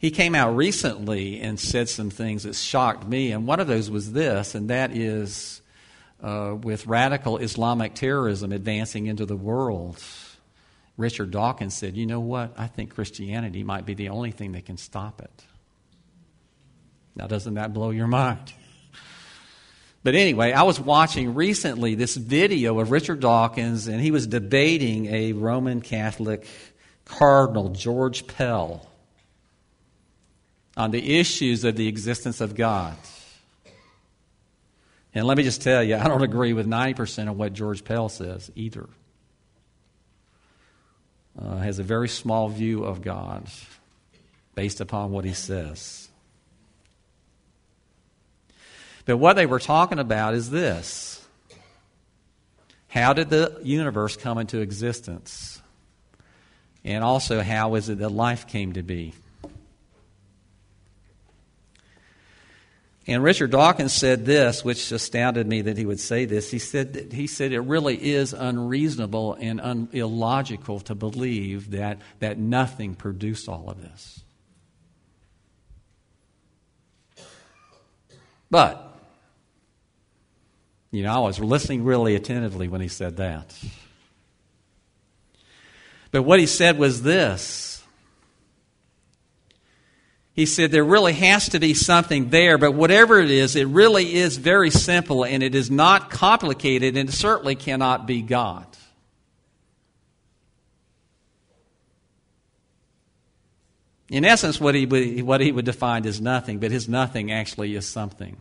He 0.05 0.11
came 0.11 0.35
out 0.35 0.55
recently 0.55 1.41
and 1.41 1.59
said 1.59 1.89
some 1.89 2.11
things 2.11 2.43
that 2.43 2.57
shocked 2.57 3.09
me, 3.09 3.33
and 3.33 3.47
one 3.47 3.59
of 3.59 3.67
those 3.67 3.91
was 3.91 4.13
this, 4.13 4.55
and 4.55 4.69
that 4.69 4.95
is 4.95 5.63
uh, 6.23 6.55
with 6.61 6.87
radical 6.87 7.39
Islamic 7.39 7.95
terrorism 7.95 8.53
advancing 8.53 9.07
into 9.07 9.25
the 9.25 9.35
world. 9.35 10.05
Richard 10.99 11.31
Dawkins 11.31 11.73
said, 11.73 11.97
You 11.97 12.05
know 12.05 12.21
what? 12.21 12.53
I 12.59 12.67
think 12.67 12.95
Christianity 12.95 13.65
might 13.65 13.87
be 13.87 13.95
the 13.95 14.11
only 14.11 14.31
thing 14.31 14.53
that 14.53 14.67
can 14.67 14.77
stop 14.77 15.23
it. 15.23 15.45
Now, 17.17 17.27
doesn't 17.27 17.55
that 17.55 17.73
blow 17.73 17.89
your 17.89 18.07
mind? 18.07 18.53
But 20.03 20.15
anyway, 20.15 20.53
I 20.53 20.65
was 20.65 20.79
watching 20.79 21.33
recently 21.33 21.95
this 21.95 22.15
video 22.15 22.79
of 22.79 22.91
Richard 22.91 23.21
Dawkins, 23.21 23.89
and 23.89 24.03
he 24.03 24.11
was 24.11 24.27
debating 24.27 25.07
a 25.07 25.33
Roman 25.33 25.81
Catholic 25.81 26.47
cardinal, 27.07 27.71
George 27.71 28.27
Pell, 28.27 28.87
on 30.77 30.91
the 30.91 31.19
issues 31.19 31.65
of 31.65 31.77
the 31.77 31.89
existence 31.89 32.41
of 32.41 32.55
God. 32.55 32.97
And 35.15 35.27
let 35.27 35.37
me 35.37 35.45
just 35.45 35.63
tell 35.63 35.83
you, 35.83 35.97
I 35.97 36.09
don't 36.09 36.23
agree 36.23 36.53
with 36.53 36.67
90% 36.67 37.31
of 37.31 37.37
what 37.37 37.53
George 37.53 37.85
Pell 37.85 38.09
says 38.09 38.51
either. 38.57 38.89
Uh, 41.41 41.59
has 41.59 41.79
a 41.79 41.83
very 41.83 42.09
small 42.09 42.49
view 42.49 42.85
of 42.85 43.03
God 43.03 43.47
based 44.55 44.81
upon 44.81 45.11
what 45.11 45.25
he 45.25 45.33
says. 45.33 46.09
But 49.05 49.19
what 49.19 49.35
they 49.35 49.47
were 49.47 49.59
talking 49.59 49.99
about 49.99 50.35
is 50.35 50.51
this 50.51 51.25
How 52.89 53.13
did 53.13 53.31
the 53.31 53.61
universe 53.63 54.17
come 54.17 54.39
into 54.39 54.61
existence? 54.61 55.61
And 56.85 57.03
also, 57.03 57.41
how 57.41 57.75
is 57.77 57.89
it 57.89 57.99
that 57.99 58.11
life 58.11 58.47
came 58.47 58.75
to 58.75 58.83
be? 58.83 59.15
And 63.07 63.23
Richard 63.23 63.51
Dawkins 63.51 63.93
said 63.93 64.25
this, 64.25 64.65
which 64.65 64.91
astounded 64.91 65.47
me 65.47 65.63
that 65.63 65.77
he 65.77 65.85
would 65.85 66.01
say 66.01 66.25
this. 66.25 66.51
He 66.51 66.59
said, 66.59 66.95
that, 66.95 67.13
he 67.13 67.27
said 67.27 67.53
it 67.53 67.61
really 67.61 68.03
is 68.03 68.33
unreasonable 68.33 69.37
and 69.39 69.61
un- 69.61 69.89
illogical 69.93 70.81
to 70.81 70.95
believe 70.95 71.73
that, 71.73 71.99
that 72.21 72.39
nothing 72.39 72.95
produced 72.95 73.49
all 73.49 73.69
of 73.69 73.83
this. 73.83 74.23
But 78.51 78.95
you 80.95 81.03
know, 81.03 81.13
I 81.13 81.19
was 81.19 81.41
listening 81.41 81.83
really 81.83 82.15
attentively 82.15 82.69
when 82.69 82.81
he 82.81 82.87
said 82.87 83.17
that. 83.17 83.53
But 86.13 86.23
what 86.23 86.39
he 86.39 86.47
said 86.47 86.79
was 86.79 87.03
this. 87.03 87.74
He 90.35 90.47
said 90.47 90.73
there 90.73 90.85
really 90.85 91.13
has 91.13 91.51
to 91.51 91.61
be 91.61 91.75
something 91.75 92.31
there, 92.31 92.59
but 92.59 92.73
whatever 92.73 93.21
it 93.21 93.31
is, 93.31 93.55
it 93.55 93.69
really 93.69 94.15
is 94.15 94.37
very 94.37 94.69
simple 94.69 95.25
and 95.25 95.45
it 95.45 95.55
is 95.55 95.71
not 95.71 96.11
complicated 96.11 96.97
and 96.97 97.09
it 97.09 97.13
certainly 97.13 97.55
cannot 97.55 98.05
be 98.05 98.21
God. 98.21 98.67
In 104.09 104.25
essence, 104.25 104.61
what 104.61 104.75
he, 104.75 104.87
would, 104.87 105.23
what 105.23 105.41
he 105.41 105.53
would 105.53 105.65
define 105.65 106.05
as 106.05 106.21
nothing, 106.21 106.59
but 106.59 106.73
his 106.73 106.89
nothing 106.89 107.31
actually 107.31 107.77
is 107.77 107.87
something. 107.87 108.37
I 108.37 108.41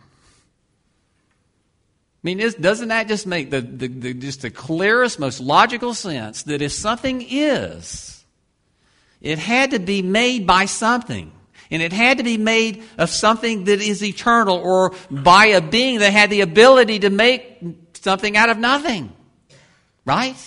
mean, 2.24 2.40
doesn't 2.60 2.88
that 2.88 3.08
just 3.08 3.28
make 3.28 3.52
the, 3.52 3.62
the, 3.62 3.88
the, 3.88 4.14
just 4.16 4.42
the 4.42 4.50
clearest, 4.50 5.20
most 5.20 5.40
logical 5.40 5.94
sense 5.94 6.42
that 6.44 6.64
if 6.64 6.72
something 6.72 7.22
is, 7.22 8.24
it 9.22 9.38
had 9.38 9.72
to 9.72 9.80
be 9.80 10.02
made 10.02 10.48
by 10.48 10.66
something. 10.66 11.32
And 11.74 11.82
it 11.82 11.92
had 11.92 12.20
to 12.20 12.24
be 12.24 12.38
made 12.38 12.84
of 12.98 13.10
something 13.10 13.66
that 13.66 13.82
is 13.82 14.02
eternal 14.02 14.58
or 14.58 14.94
by 15.12 15.48
a 15.48 15.60
being 15.60 16.00
that 16.00 16.14
had 16.14 16.30
the 16.30 16.40
ability 16.40 17.00
to 17.00 17.10
make 17.10 17.62
something 17.96 18.38
out 18.38 18.50
of 18.50 18.58
nothing. 18.58 19.12
Right? 20.06 20.38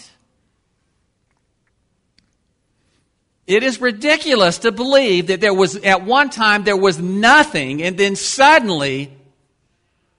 It 3.47 3.63
is 3.63 3.81
ridiculous 3.81 4.59
to 4.59 4.73
believe 4.73 5.27
that 5.27 5.43
there 5.43 5.55
was, 5.55 5.77
at 5.77 6.05
one 6.05 6.31
time, 6.31 6.65
there 6.65 6.77
was 6.77 6.99
nothing 6.99 7.83
and 7.83 7.99
then 7.99 8.17
suddenly 8.17 9.13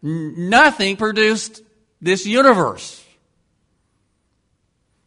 Nothing 0.01 0.95
produced 0.95 1.61
this 2.01 2.25
universe. 2.25 3.03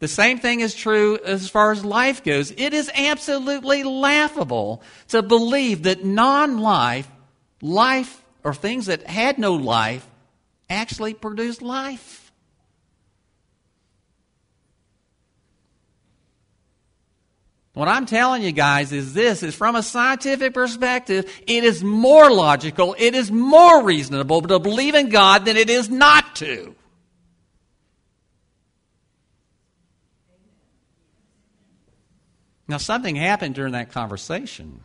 The 0.00 0.08
same 0.08 0.38
thing 0.38 0.60
is 0.60 0.74
true 0.74 1.18
as 1.24 1.48
far 1.48 1.72
as 1.72 1.84
life 1.84 2.24
goes. 2.24 2.52
It 2.56 2.72
is 2.72 2.90
absolutely 2.94 3.84
laughable 3.84 4.82
to 5.08 5.22
believe 5.22 5.82
that 5.82 6.04
non 6.04 6.58
life, 6.58 7.08
life, 7.60 8.24
or 8.42 8.54
things 8.54 8.86
that 8.86 9.06
had 9.06 9.38
no 9.38 9.54
life, 9.54 10.06
actually 10.70 11.12
produced 11.12 11.60
life. 11.60 12.32
What 17.74 17.88
I'm 17.88 18.06
telling 18.06 18.42
you 18.42 18.52
guys 18.52 18.92
is 18.92 19.12
this 19.12 19.42
is 19.42 19.54
from 19.54 19.76
a 19.76 19.82
scientific 19.82 20.54
perspective, 20.54 21.30
it 21.46 21.62
is 21.62 21.84
more 21.84 22.30
logical, 22.30 22.96
it 22.98 23.14
is 23.14 23.30
more 23.30 23.84
reasonable 23.84 24.40
to 24.42 24.58
believe 24.58 24.94
in 24.94 25.10
God 25.10 25.44
than 25.44 25.58
it 25.58 25.70
is 25.70 25.90
not 25.90 26.36
to. 26.36 26.74
Now, 32.70 32.76
something 32.76 33.16
happened 33.16 33.56
during 33.56 33.72
that 33.72 33.90
conversation, 33.90 34.80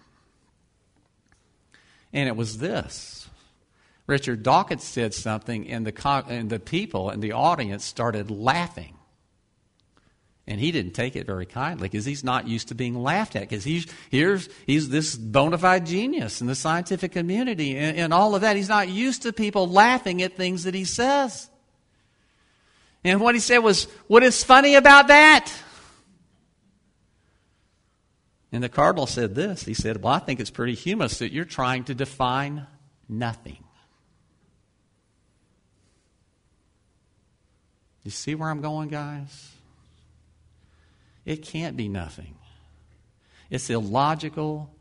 and 2.11 2.27
it 2.27 2.35
was 2.35 2.57
this. 2.57 3.29
Richard 4.07 4.41
Dawkins 4.41 4.83
said 4.83 5.13
something, 5.13 5.69
and 5.69 5.85
the, 5.85 6.23
and 6.27 6.49
the 6.49 6.59
people 6.59 7.11
and 7.11 7.21
the 7.21 7.33
audience 7.33 7.85
started 7.85 8.31
laughing. 8.31 8.95
And 10.47 10.59
he 10.59 10.71
didn't 10.71 10.93
take 10.93 11.15
it 11.15 11.27
very 11.27 11.45
kindly 11.45 11.87
because 11.87 12.05
he's 12.05 12.23
not 12.23 12.47
used 12.47 12.69
to 12.69 12.75
being 12.75 12.95
laughed 12.95 13.35
at 13.35 13.43
because 13.43 13.63
he's, 13.63 13.85
here's, 14.09 14.49
he's 14.65 14.89
this 14.89 15.15
bona 15.15 15.59
fide 15.59 15.85
genius 15.85 16.41
in 16.41 16.47
the 16.47 16.55
scientific 16.55 17.11
community 17.11 17.77
and, 17.77 17.97
and 17.97 18.13
all 18.13 18.33
of 18.33 18.41
that. 18.41 18.55
He's 18.55 18.69
not 18.69 18.89
used 18.89 19.21
to 19.23 19.33
people 19.33 19.67
laughing 19.67 20.23
at 20.23 20.35
things 20.35 20.63
that 20.63 20.73
he 20.73 20.85
says. 20.85 21.49
And 23.03 23.21
what 23.21 23.35
he 23.35 23.41
said 23.41 23.59
was, 23.59 23.85
What 24.07 24.23
is 24.23 24.43
funny 24.43 24.73
about 24.73 25.07
that? 25.09 25.51
And 28.55 28.63
the 28.63 28.69
cardinal 28.69 29.05
said 29.05 29.35
this. 29.35 29.65
He 29.65 29.73
said, 29.73 30.01
Well, 30.01 30.13
I 30.13 30.19
think 30.19 30.39
it's 30.39 30.49
pretty 30.49 30.75
humorous 30.75 31.19
that 31.19 31.33
you're 31.33 31.43
trying 31.43 31.83
to 31.83 31.93
define 31.93 32.65
nothing. 33.09 33.61
You 38.03 38.11
see 38.11 38.33
where 38.33 38.49
I'm 38.49 38.61
going, 38.61 38.87
guys? 38.87 39.51
It 41.25 41.41
can't 41.41 41.75
be 41.75 41.89
nothing. 41.89 42.35
It's 43.49 43.69
illogical. 43.69 44.73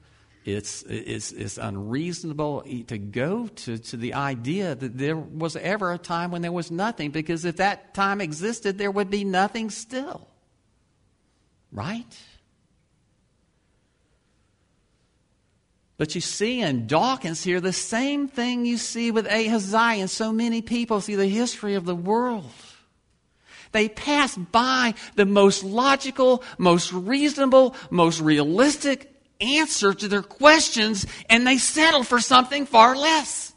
It's, 0.44 0.84
it's, 0.84 1.32
it's 1.32 1.58
unreasonable 1.58 2.62
to 2.86 2.96
go 2.96 3.48
to, 3.48 3.78
to 3.78 3.96
the 3.96 4.14
idea 4.14 4.76
that 4.76 4.96
there 4.96 5.16
was 5.16 5.56
ever 5.56 5.92
a 5.92 5.98
time 5.98 6.30
when 6.30 6.42
there 6.42 6.52
was 6.52 6.70
nothing, 6.70 7.10
because 7.10 7.44
if 7.44 7.56
that 7.56 7.92
time 7.92 8.20
existed, 8.20 8.78
there 8.78 8.92
would 8.92 9.10
be 9.10 9.24
nothing 9.24 9.68
still. 9.70 10.28
Right? 11.72 12.16
But 15.96 16.14
you 16.14 16.20
see 16.20 16.60
in 16.60 16.86
Dawkins 16.86 17.44
here 17.44 17.60
the 17.60 17.72
same 17.72 18.26
thing 18.26 18.66
you 18.66 18.78
see 18.78 19.10
with 19.10 19.26
Ahaziah 19.26 20.00
and 20.00 20.10
so 20.10 20.32
many 20.32 20.60
people 20.60 21.00
through 21.00 21.18
the 21.18 21.26
history 21.26 21.74
of 21.74 21.84
the 21.84 21.94
world. 21.94 22.50
They 23.70 23.88
pass 23.88 24.36
by 24.36 24.94
the 25.14 25.24
most 25.24 25.62
logical, 25.62 26.42
most 26.58 26.92
reasonable, 26.92 27.76
most 27.90 28.20
realistic 28.20 29.10
answer 29.40 29.92
to 29.92 30.08
their 30.08 30.22
questions 30.22 31.06
and 31.28 31.46
they 31.46 31.58
settle 31.58 32.02
for 32.02 32.20
something 32.20 32.66
far 32.66 32.96
less. 32.96 33.52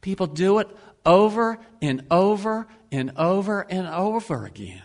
People 0.00 0.26
do 0.26 0.58
it 0.58 0.68
over 1.06 1.58
and 1.80 2.04
over 2.10 2.66
and 2.92 3.12
over 3.16 3.62
and 3.62 3.86
over 3.86 4.44
again. 4.44 4.83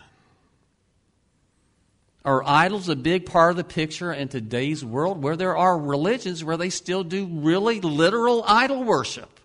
Are 2.25 2.43
idols 2.45 2.89
a 2.89 2.95
big 2.95 3.25
part 3.25 3.51
of 3.51 3.57
the 3.57 3.63
picture 3.63 4.11
in 4.11 4.27
today's 4.27 4.83
world 4.83 5.23
where 5.23 5.37
there 5.37 5.55
are 5.55 5.77
religions 5.77 6.43
where 6.43 6.57
they 6.57 6.69
still 6.69 7.03
do 7.03 7.25
really 7.25 7.79
literal 7.79 8.43
idol 8.45 8.83
worship? 8.83 9.39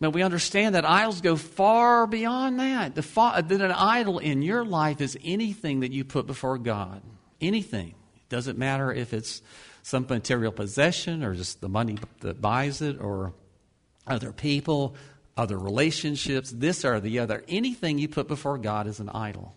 But 0.00 0.10
we 0.10 0.22
understand 0.22 0.74
that 0.74 0.84
idols 0.84 1.20
go 1.20 1.36
far 1.36 2.08
beyond 2.08 2.58
that. 2.58 2.96
The 2.96 3.02
fa- 3.02 3.44
that 3.46 3.60
an 3.60 3.70
idol 3.70 4.18
in 4.18 4.42
your 4.42 4.64
life 4.64 5.00
is 5.00 5.16
anything 5.22 5.80
that 5.80 5.92
you 5.92 6.04
put 6.04 6.26
before 6.26 6.58
God. 6.58 7.02
Anything. 7.40 7.90
It 8.16 8.28
doesn't 8.28 8.58
matter 8.58 8.92
if 8.92 9.14
it's 9.14 9.42
some 9.84 10.04
material 10.08 10.50
possession 10.50 11.22
or 11.22 11.36
just 11.36 11.60
the 11.60 11.68
money 11.68 11.98
that 12.20 12.40
buys 12.40 12.82
it 12.82 13.00
or 13.00 13.32
other 14.04 14.32
people 14.32 14.96
other 15.36 15.58
relationships, 15.58 16.50
this 16.50 16.84
or 16.84 17.00
the 17.00 17.18
other. 17.18 17.44
Anything 17.48 17.98
you 17.98 18.08
put 18.08 18.28
before 18.28 18.58
God 18.58 18.86
is 18.86 19.00
an 19.00 19.08
idol. 19.08 19.54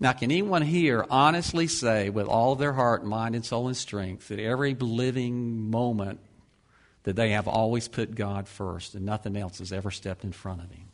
Now, 0.00 0.12
can 0.12 0.32
anyone 0.32 0.62
here 0.62 1.06
honestly 1.10 1.68
say, 1.68 2.10
with 2.10 2.26
all 2.26 2.56
their 2.56 2.72
heart, 2.72 3.04
mind, 3.04 3.36
and 3.36 3.44
soul 3.44 3.68
and 3.68 3.76
strength, 3.76 4.28
that 4.28 4.40
every 4.40 4.74
living 4.74 5.70
moment 5.70 6.18
that 7.04 7.14
they 7.14 7.30
have 7.30 7.46
always 7.46 7.86
put 7.86 8.14
God 8.14 8.48
first 8.48 8.94
and 8.94 9.06
nothing 9.06 9.36
else 9.36 9.58
has 9.58 9.72
ever 9.72 9.92
stepped 9.92 10.24
in 10.24 10.32
front 10.32 10.60
of 10.62 10.70
Him? 10.72 10.88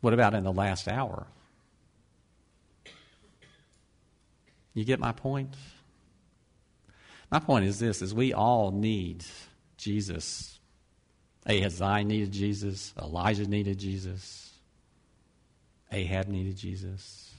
What 0.00 0.14
about 0.14 0.32
in 0.34 0.42
the 0.44 0.52
last 0.52 0.88
hour? 0.88 1.26
You 4.74 4.84
get 4.84 4.98
my 4.98 5.12
point? 5.12 5.54
My 7.32 7.38
point 7.38 7.64
is 7.64 7.78
this 7.78 8.02
is 8.02 8.14
we 8.14 8.34
all 8.34 8.70
need 8.70 9.24
Jesus. 9.78 10.60
Ahaziah 11.46 12.04
needed 12.04 12.30
Jesus. 12.30 12.92
Elijah 13.00 13.48
needed 13.48 13.78
Jesus. 13.78 14.52
Ahab 15.90 16.28
needed 16.28 16.58
Jesus. 16.58 17.34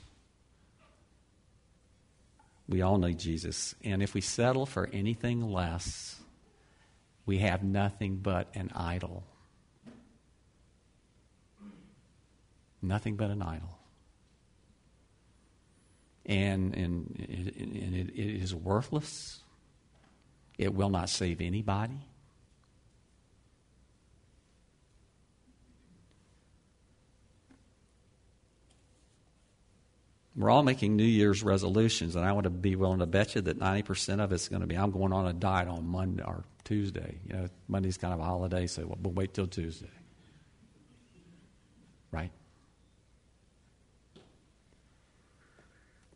We 2.68 2.82
all 2.82 2.98
need 2.98 3.20
Jesus. 3.20 3.76
And 3.84 4.02
if 4.02 4.16
we 4.16 4.22
settle 4.22 4.66
for 4.66 4.90
anything 4.92 5.42
less, 5.52 6.20
we 7.28 7.38
have 7.38 7.62
nothing 7.62 8.16
but 8.16 8.48
an 8.56 8.72
idol. 8.74 9.24
Nothing 12.82 13.16
but 13.16 13.30
an 13.30 13.44
idol. 13.44 13.78
And, 16.26 16.74
and, 16.74 17.16
and 17.20 17.96
it, 17.96 18.10
it 18.10 18.42
is 18.42 18.56
worthless. 18.56 19.43
It 20.58 20.74
will 20.74 20.90
not 20.90 21.10
save 21.10 21.42
anybody. 21.42 22.00
We're 30.36 30.50
all 30.50 30.64
making 30.64 30.96
New 30.96 31.04
Year's 31.04 31.44
resolutions, 31.44 32.16
and 32.16 32.26
I 32.26 32.32
want 32.32 32.46
to 32.46 32.50
be 32.50 32.76
willing 32.76 33.00
to 33.00 33.06
bet 33.06 33.36
you 33.36 33.42
that 33.42 33.60
90% 33.60 34.20
of 34.20 34.32
it's 34.32 34.48
going 34.50 34.62
to 34.62 34.68
be 34.68 34.76
I'm 34.76 34.90
going 34.90 35.14
on 35.14 35.28
a 35.28 35.34
diet 35.34 35.68
on 35.68 35.86
Monday 35.86 36.24
or 36.24 36.44
Tuesday. 36.64 37.20
You 37.28 37.34
know, 37.34 37.48
Monday's 37.68 37.98
kind 37.98 38.14
of 38.14 38.20
a 38.20 38.24
holiday, 38.24 38.66
so 38.66 38.96
we'll 39.02 39.14
wait 39.14 39.34
till 39.36 39.46
Tuesday. 39.46 39.92
Right? 42.12 42.32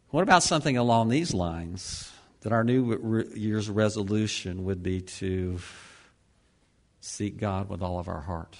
What 0.09 0.23
about 0.23 0.41
something 0.41 0.77
along 0.77 1.09
these 1.09 1.33
lines? 1.33 2.11
That 2.41 2.51
our 2.51 2.63
New 2.63 3.25
Year's 3.35 3.69
resolution 3.69 4.65
would 4.65 4.83
be 4.83 5.01
to 5.01 5.59
seek 6.99 7.37
God 7.37 7.69
with 7.69 7.81
all 7.81 7.99
of 7.99 8.07
our 8.07 8.21
heart. 8.21 8.55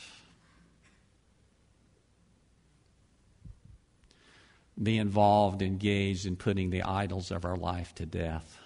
Be 4.82 4.98
involved, 4.98 5.62
engaged 5.62 6.26
in 6.26 6.36
putting 6.36 6.70
the 6.70 6.84
idols 6.84 7.32
of 7.32 7.46
our 7.46 7.56
life 7.56 7.96
to 7.96 8.06
death. 8.06 8.60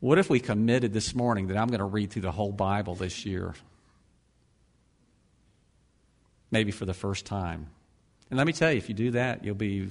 What 0.00 0.18
if 0.18 0.28
we 0.28 0.38
committed 0.38 0.92
this 0.92 1.14
morning 1.14 1.46
that 1.46 1.56
I'm 1.56 1.68
going 1.68 1.78
to 1.78 1.86
read 1.86 2.10
through 2.10 2.22
the 2.22 2.32
whole 2.32 2.52
Bible 2.52 2.94
this 2.94 3.24
year? 3.24 3.54
Maybe 6.50 6.72
for 6.72 6.84
the 6.84 6.94
first 6.94 7.24
time. 7.24 7.68
And 8.28 8.36
let 8.36 8.46
me 8.46 8.52
tell 8.52 8.70
you, 8.70 8.78
if 8.78 8.88
you 8.88 8.94
do 8.94 9.12
that, 9.12 9.44
you'll 9.44 9.54
be 9.54 9.90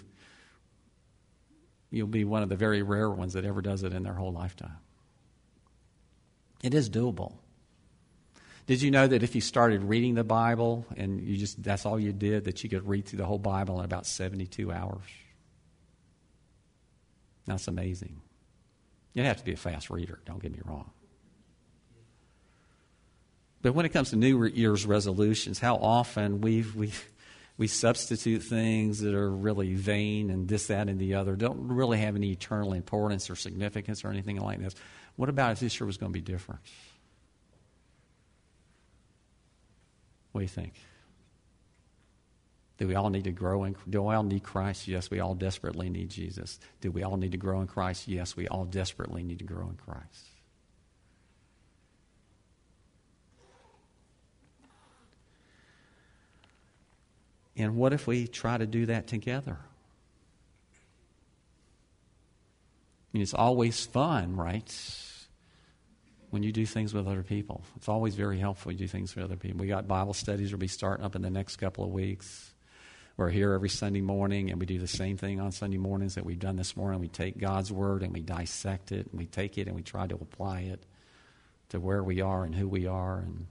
you'll 1.93 2.07
be 2.07 2.25
one 2.25 2.41
of 2.41 2.49
the 2.49 2.55
very 2.55 2.81
rare 2.81 3.09
ones 3.09 3.33
that 3.33 3.45
ever 3.45 3.61
does 3.61 3.83
it 3.83 3.93
in 3.93 4.03
their 4.03 4.13
whole 4.13 4.33
lifetime. 4.33 4.77
It 6.63 6.73
is 6.73 6.89
doable. 6.89 7.33
Did 8.65 8.81
you 8.81 8.89
know 8.89 9.05
that 9.05 9.21
if 9.21 9.35
you 9.35 9.41
started 9.41 9.83
reading 9.83 10.15
the 10.15 10.23
Bible 10.23 10.85
and 10.97 11.21
you 11.21 11.37
just 11.37 11.61
that's 11.61 11.85
all 11.85 11.99
you 11.99 12.11
did 12.11 12.45
that 12.45 12.63
you 12.63 12.69
could 12.69 12.87
read 12.87 13.05
through 13.05 13.17
the 13.17 13.25
whole 13.25 13.37
Bible 13.37 13.79
in 13.79 13.85
about 13.85 14.07
72 14.07 14.71
hours? 14.71 15.03
That's 17.45 17.67
amazing. 17.67 18.21
You'd 19.13 19.25
have 19.25 19.37
to 19.37 19.45
be 19.45 19.53
a 19.53 19.57
fast 19.57 19.89
reader, 19.89 20.19
don't 20.25 20.41
get 20.41 20.51
me 20.51 20.61
wrong. 20.65 20.89
But 23.61 23.75
when 23.75 23.85
it 23.85 23.89
comes 23.89 24.09
to 24.09 24.15
New 24.15 24.45
Year's 24.45 24.85
resolutions, 24.85 25.59
how 25.59 25.75
often 25.75 26.41
we've, 26.41 26.75
we 26.75 26.91
we 27.63 27.67
substitute 27.67 28.43
things 28.43 28.99
that 28.99 29.15
are 29.15 29.31
really 29.31 29.73
vain 29.73 30.29
and 30.29 30.49
this, 30.49 30.67
that, 30.67 30.89
and 30.89 30.99
the 30.99 31.13
other, 31.13 31.33
don't 31.37 31.69
really 31.69 31.97
have 31.97 32.17
any 32.17 32.29
eternal 32.31 32.73
importance 32.73 33.29
or 33.29 33.37
significance 33.37 34.03
or 34.03 34.09
anything 34.09 34.35
like 34.35 34.59
this. 34.59 34.75
What 35.15 35.29
about 35.29 35.53
if 35.53 35.61
this 35.61 35.79
year 35.79 35.87
was 35.87 35.95
going 35.95 36.11
to 36.11 36.13
be 36.13 36.19
different? 36.19 36.59
What 40.33 40.41
do 40.41 40.43
you 40.43 40.49
think? 40.49 40.73
Do 42.79 42.85
we 42.89 42.95
all 42.95 43.09
need 43.09 43.23
to 43.23 43.31
grow 43.31 43.63
in? 43.63 43.77
Do 43.89 44.01
we 44.01 44.13
all 44.13 44.23
need 44.23 44.43
Christ? 44.43 44.89
Yes, 44.89 45.09
we 45.09 45.21
all 45.21 45.33
desperately 45.33 45.89
need 45.89 46.09
Jesus. 46.09 46.59
Do 46.81 46.91
we 46.91 47.01
all 47.01 47.15
need 47.15 47.31
to 47.31 47.37
grow 47.37 47.61
in 47.61 47.67
Christ? 47.67 48.09
Yes, 48.09 48.35
we 48.35 48.49
all 48.49 48.65
desperately 48.65 49.23
need 49.23 49.39
to 49.39 49.45
grow 49.45 49.69
in 49.69 49.77
Christ. 49.77 50.32
And 57.55 57.75
what 57.75 57.93
if 57.93 58.07
we 58.07 58.27
try 58.27 58.57
to 58.57 58.65
do 58.65 58.87
that 58.87 59.07
together? 59.07 59.57
I 63.13 63.17
mean, 63.17 63.21
it's 63.21 63.35
always 63.35 63.85
fun, 63.85 64.35
right? 64.35 64.75
When 66.31 66.41
you 66.41 66.51
do 66.51 66.65
things 66.65 66.95
with 66.95 67.07
other 67.07 67.21
people, 67.21 67.61
it's 67.75 67.87
always 67.87 68.15
very 68.15 68.39
helpful. 68.39 68.71
You 68.71 68.77
do 68.79 68.87
things 68.87 69.15
with 69.15 69.23
other 69.23 69.35
people. 69.35 69.59
We 69.59 69.67
got 69.67 69.87
Bible 69.87 70.15
studies 70.15 70.51
we'll 70.51 70.57
be 70.57 70.67
starting 70.67 71.05
up 71.05 71.15
in 71.15 71.21
the 71.21 71.29
next 71.29 71.57
couple 71.57 71.83
of 71.83 71.91
weeks. 71.91 72.51
We're 73.15 73.29
here 73.29 73.53
every 73.53 73.69
Sunday 73.69 74.01
morning, 74.01 74.49
and 74.49 74.59
we 74.59 74.65
do 74.65 74.79
the 74.79 74.87
same 74.87 75.17
thing 75.17 75.39
on 75.39 75.51
Sunday 75.51 75.77
mornings 75.77 76.15
that 76.15 76.25
we've 76.25 76.39
done 76.39 76.55
this 76.55 76.75
morning. 76.75 76.99
We 76.99 77.07
take 77.07 77.37
God's 77.37 77.71
Word 77.71 78.01
and 78.01 78.11
we 78.11 78.21
dissect 78.21 78.91
it, 78.91 79.05
and 79.11 79.19
we 79.19 79.27
take 79.27 79.59
it 79.59 79.67
and 79.67 79.75
we 79.75 79.83
try 79.83 80.07
to 80.07 80.15
apply 80.15 80.61
it 80.61 80.83
to 81.69 81.79
where 81.79 82.03
we 82.03 82.21
are 82.21 82.43
and 82.43 82.55
who 82.55 82.67
we 82.67 82.87
are 82.87 83.19
and, 83.19 83.45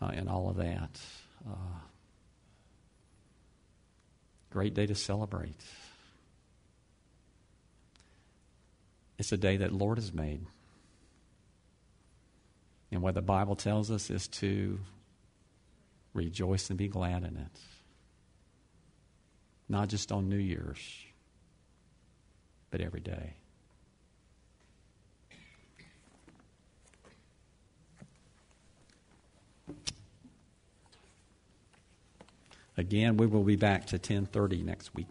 uh, 0.00 0.12
and 0.14 0.28
all 0.28 0.48
of 0.48 0.56
that. 0.58 1.00
Uh, 1.44 1.78
great 4.54 4.72
day 4.72 4.86
to 4.86 4.94
celebrate. 4.94 5.60
It's 9.18 9.32
a 9.32 9.36
day 9.36 9.56
that 9.56 9.72
Lord 9.72 9.98
has 9.98 10.14
made. 10.14 10.46
And 12.92 13.02
what 13.02 13.14
the 13.14 13.20
Bible 13.22 13.56
tells 13.56 13.90
us 13.90 14.10
is 14.10 14.28
to 14.28 14.78
rejoice 16.12 16.70
and 16.70 16.78
be 16.78 16.86
glad 16.86 17.24
in 17.24 17.36
it 17.36 17.60
not 19.68 19.88
just 19.88 20.12
on 20.12 20.28
New 20.28 20.36
Year's, 20.36 20.78
but 22.70 22.80
every 22.80 23.00
day. 23.00 23.34
Again, 32.76 33.16
we 33.16 33.26
will 33.26 33.44
be 33.44 33.56
back 33.56 33.86
to 33.86 33.98
10:30 33.98 34.64
next 34.64 34.94
week. 34.94 35.06